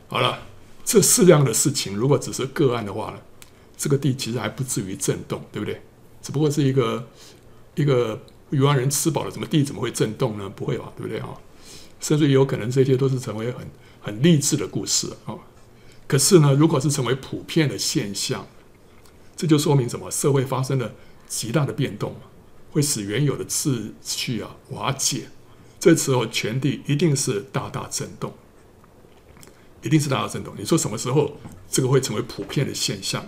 [0.10, 0.38] 好了，
[0.84, 3.20] 这四样的事情如果只是个案的话呢，
[3.78, 5.82] 这个地其实还不至于震动，对不对？
[6.22, 7.08] 只不过是一个
[7.76, 10.50] 一个愚顽人吃饱了，怎么地怎么会震动呢？
[10.50, 11.30] 不会吧，对不对啊？
[12.02, 13.66] 甚至有可能这些都是成为很
[14.02, 15.34] 很励志的故事啊。
[16.08, 18.46] 可是呢，如果是成为普遍的现象，
[19.38, 20.12] 这就说明什么？
[20.12, 20.92] 社会发生了
[21.30, 22.14] 极大的变动，
[22.72, 25.30] 会使原有的秩序啊瓦解。
[25.82, 28.34] 这时候全地一定是大大震动，
[29.82, 30.54] 一定是大大震动。
[30.58, 31.36] 你说什么时候
[31.70, 33.26] 这个会成为普遍的现象？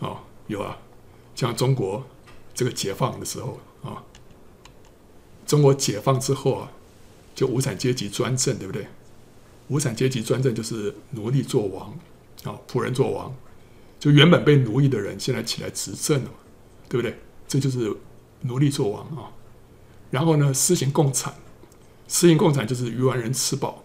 [0.00, 0.76] 啊，有啊，
[1.34, 2.04] 像中国
[2.52, 4.04] 这个解放的时候啊，
[5.46, 6.72] 中国解放之后啊。
[7.32, 8.86] 就无产阶级专政，对不对？
[9.68, 11.98] 无产阶级专政就是奴隶做王
[12.42, 13.34] 啊，仆人做王。
[13.98, 16.30] 就原本被奴役的人，现在起来执政了，
[16.86, 17.18] 对不对？
[17.48, 17.96] 这就是
[18.42, 19.32] 奴隶做王啊。
[20.10, 21.32] 然后呢，施行共产，
[22.12, 23.84] 施行共产就是鱼丸人吃饱，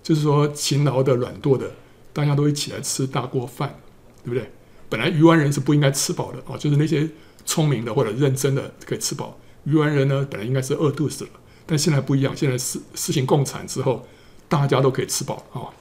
[0.00, 1.72] 就是说勤劳的、懒惰的，
[2.12, 3.80] 大家都一起来吃大锅饭，
[4.22, 4.48] 对不对？
[4.88, 7.10] 本来鱼丸人是不应该吃饱的啊，就是那些
[7.44, 11.30] 聪明的或者认真的可以吃饱，鱼丸人呢，本来应该是饿肚子了。
[11.66, 14.06] 但现在不一样，现在实实行共产之后，
[14.48, 15.74] 大家都可以吃饱啊。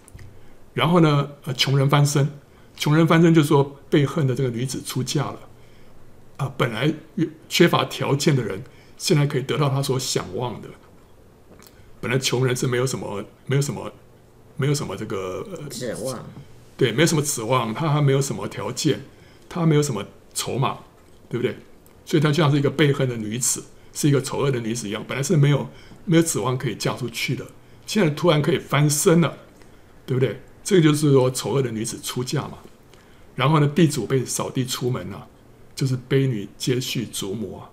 [0.74, 2.28] 然后呢，呃，穷人翻身，
[2.76, 5.40] 穷人翻身就是说被恨的这个女子出嫁了
[6.38, 6.52] 啊。
[6.58, 6.92] 本来
[7.48, 8.64] 缺乏条件的人，
[8.98, 10.68] 现在可以得到他所想望的。
[12.02, 13.90] 本来穷人是没有什么，没有什么，
[14.58, 16.26] 没有什么这个指望，
[16.76, 19.06] 对，没有什么指望，他还没有什么条件，
[19.48, 20.80] 他没有什么筹码，
[21.30, 21.56] 对不对？
[22.04, 23.64] 所以他就像是一个被恨的女子。
[23.94, 25.68] 是一个丑恶的女子一样，本来是没有
[26.06, 27.46] 没有指望可以嫁出去的，
[27.86, 29.38] 现在突然可以翻身了，
[30.06, 30.40] 对不对？
[30.64, 32.60] 这个就是说丑恶的女子出嫁嘛。
[33.36, 35.28] 然后呢，地主被扫地出门了，啊，
[35.76, 37.70] 就是卑女接续祖母啊，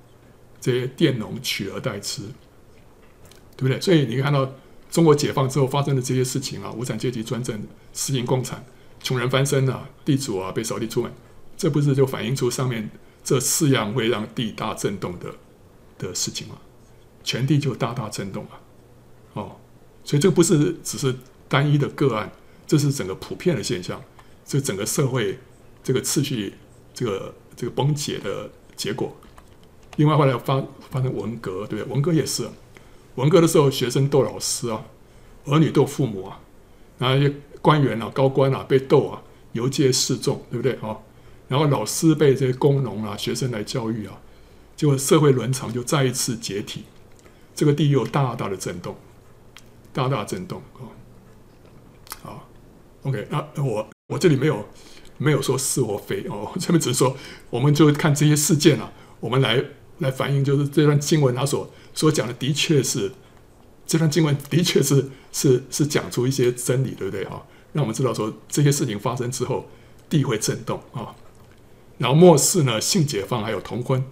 [0.60, 2.22] 这些佃农取而代之，
[3.58, 3.78] 对不对？
[3.78, 4.50] 所以你看到
[4.90, 7.62] 中国解放之后发生的这些事情啊，无产阶级专政，
[7.92, 8.64] 私营共产，
[9.02, 11.12] 穷人翻身啊，地主啊被扫地出门，
[11.58, 12.88] 这不是就反映出上面
[13.22, 15.34] 这四样会让地大震动的？
[15.98, 16.54] 的事情吗，
[17.24, 18.50] 全地就大大震动了，
[19.32, 19.56] 哦，
[20.04, 21.12] 所以这不是只是
[21.48, 22.30] 单一的个案，
[22.68, 24.00] 这是整个普遍的现象，
[24.46, 25.36] 这整个社会
[25.82, 26.54] 这个秩序
[26.94, 29.12] 这个这个崩解的结果。
[29.96, 31.92] 另外后来发发生文革，对不对？
[31.92, 32.48] 文革也是，
[33.18, 34.84] 文革的时候学生斗老师啊，
[35.44, 36.40] 儿女斗父母啊，
[36.98, 39.20] 然后一些官员啊、高官啊被斗啊，
[39.52, 40.74] 游街示众，对不对？
[40.74, 40.96] 啊，
[41.48, 44.16] 然后老师被这些工农啊、学生来教育啊。
[44.76, 46.84] 结果社会伦常就再一次解体，
[47.56, 48.94] 这个地又大大的震动，
[49.92, 50.62] 大大震动
[52.22, 52.38] 啊
[53.02, 54.64] ！OK，那我我这里没有
[55.16, 57.16] 没有说是或非哦， 这边只是说，
[57.50, 59.60] 我们就看这些事件啊，我们来
[59.98, 61.68] 来反映，就是这段经文他所
[61.98, 63.10] 所讲的，的确是
[63.84, 67.42] 这段经文的确是是是讲出一些真理，对不对啊？
[67.72, 69.68] 让我们知道说这些事情发生之后，
[70.08, 71.16] 地会震动啊。
[71.98, 74.04] 然后末世呢，性解放还有同婚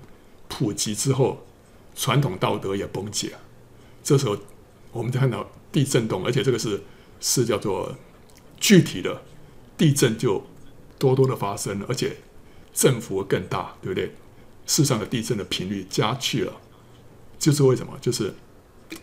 [0.48, 1.46] 普及之后，
[1.94, 3.34] 传统道德也崩解，
[4.02, 4.36] 这时候
[4.90, 6.82] 我们就看到地震动，而且这个是
[7.20, 7.94] 是叫做。
[8.58, 9.22] 具体的
[9.76, 10.42] 地震就
[10.98, 12.16] 多多的发生，而且
[12.72, 14.14] 振幅更大，对不对？
[14.66, 16.52] 世上的地震的频率加剧了，
[17.38, 17.96] 就是为什么？
[18.00, 18.34] 就是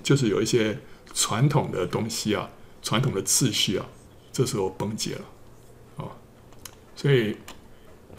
[0.02, 0.80] 就是有一些
[1.14, 2.50] 传统的东西啊，
[2.82, 3.86] 传统的秩序啊，
[4.32, 5.22] 这时候崩解了
[5.98, 6.12] 啊、哦。
[6.96, 7.36] 所以，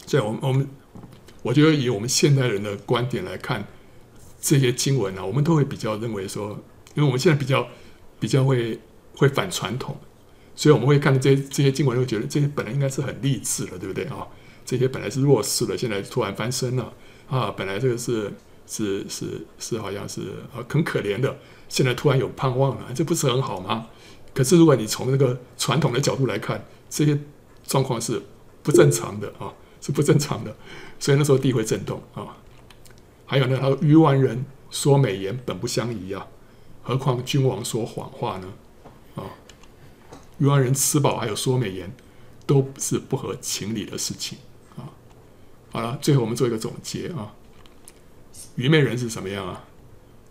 [0.06, 0.68] 在我们我们，
[1.42, 3.66] 我觉得以我们现代人的观点来看
[4.40, 6.50] 这些经文啊，我们都会比较认为说，
[6.94, 7.68] 因为我们现在比较
[8.20, 8.80] 比较会
[9.16, 9.96] 会反传统。
[10.56, 14.26] 所以我们会看这这些经文，会觉得这些本来应该是很励志的，对不对啊？
[14.64, 16.92] 这些本来是弱势的，现在突然翻身了
[17.28, 17.50] 啊！
[17.50, 18.32] 本来这个是
[18.66, 20.22] 是是是好像是
[20.54, 21.36] 啊很可怜的，
[21.68, 23.86] 现在突然有盼望了，这不是很好吗？
[24.32, 27.18] 可是如果你从那个传统的角度来看，这些
[27.66, 28.20] 状况是
[28.62, 30.54] 不正常的啊，是不正常的。
[30.98, 32.36] 所以那时候地会震动啊。
[33.26, 36.26] 还有呢，他说愚顽人说美言本不相宜啊，
[36.82, 38.48] 何况君王说谎话呢？
[40.38, 41.94] 愚顽人吃饱还有说美言，
[42.44, 44.36] 都是不合情理的事情
[44.76, 44.90] 啊！
[45.70, 47.32] 好了，最后我们做一个总结啊。
[48.56, 49.64] 愚昧人是什么样啊？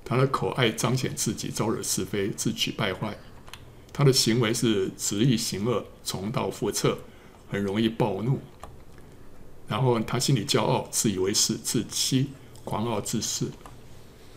[0.05, 3.17] 他的口爱彰显自己，招惹是非，自取败坏。
[3.91, 6.97] 他的行为是执意行恶，重蹈覆辙，
[7.49, 8.39] 很容易暴怒。
[9.67, 12.29] 然后他心里骄傲，自以为是，自欺，
[12.63, 13.47] 狂傲自恃。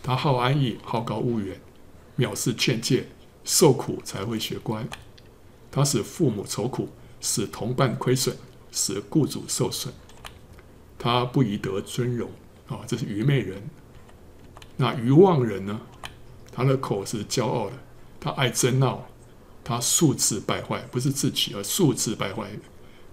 [0.02, 1.60] 他好安逸，好高骛远，
[2.18, 3.08] 藐视劝诫，
[3.44, 4.86] 受苦才会学乖。
[5.70, 6.88] 他使父母愁苦，
[7.20, 8.36] 使同伴亏损，
[8.70, 9.92] 使雇主受损。
[10.98, 12.30] 他不宜得尊荣
[12.68, 13.62] 啊，这是愚昧人。
[14.76, 15.80] 那愚妄人呢？
[16.52, 17.72] 他的口是骄傲的，
[18.18, 19.06] 他爱争闹，
[19.62, 22.48] 他素自败坏，不是自取，而素自败坏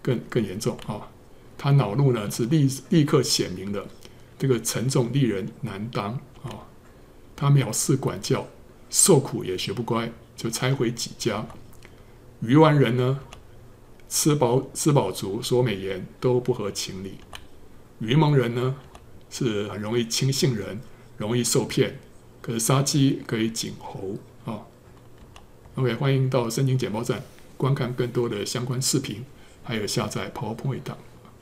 [0.02, 1.10] 更更严重啊。
[1.58, 3.86] 他恼怒呢，是立立刻显明的，
[4.40, 6.14] 这个沉重令人难当
[6.44, 6.68] 啊。
[7.36, 8.48] 他藐视管教，
[8.90, 11.46] 受苦也学不乖，就拆毁己家。
[12.42, 13.20] 愚顽人呢，
[14.08, 17.16] 吃饱吃饱足，说美言都不合情理。
[18.00, 18.76] 愚蒙人呢，
[19.34, 20.80] 是很容易轻信人，
[21.18, 21.98] 容易受骗。
[22.40, 24.62] 可是杀鸡可以儆猴啊。
[25.74, 27.24] OK，欢迎到申请简报站
[27.58, 29.26] 观看更多的相关视频，
[29.64, 30.98] 还有下载 PowerPoint 档。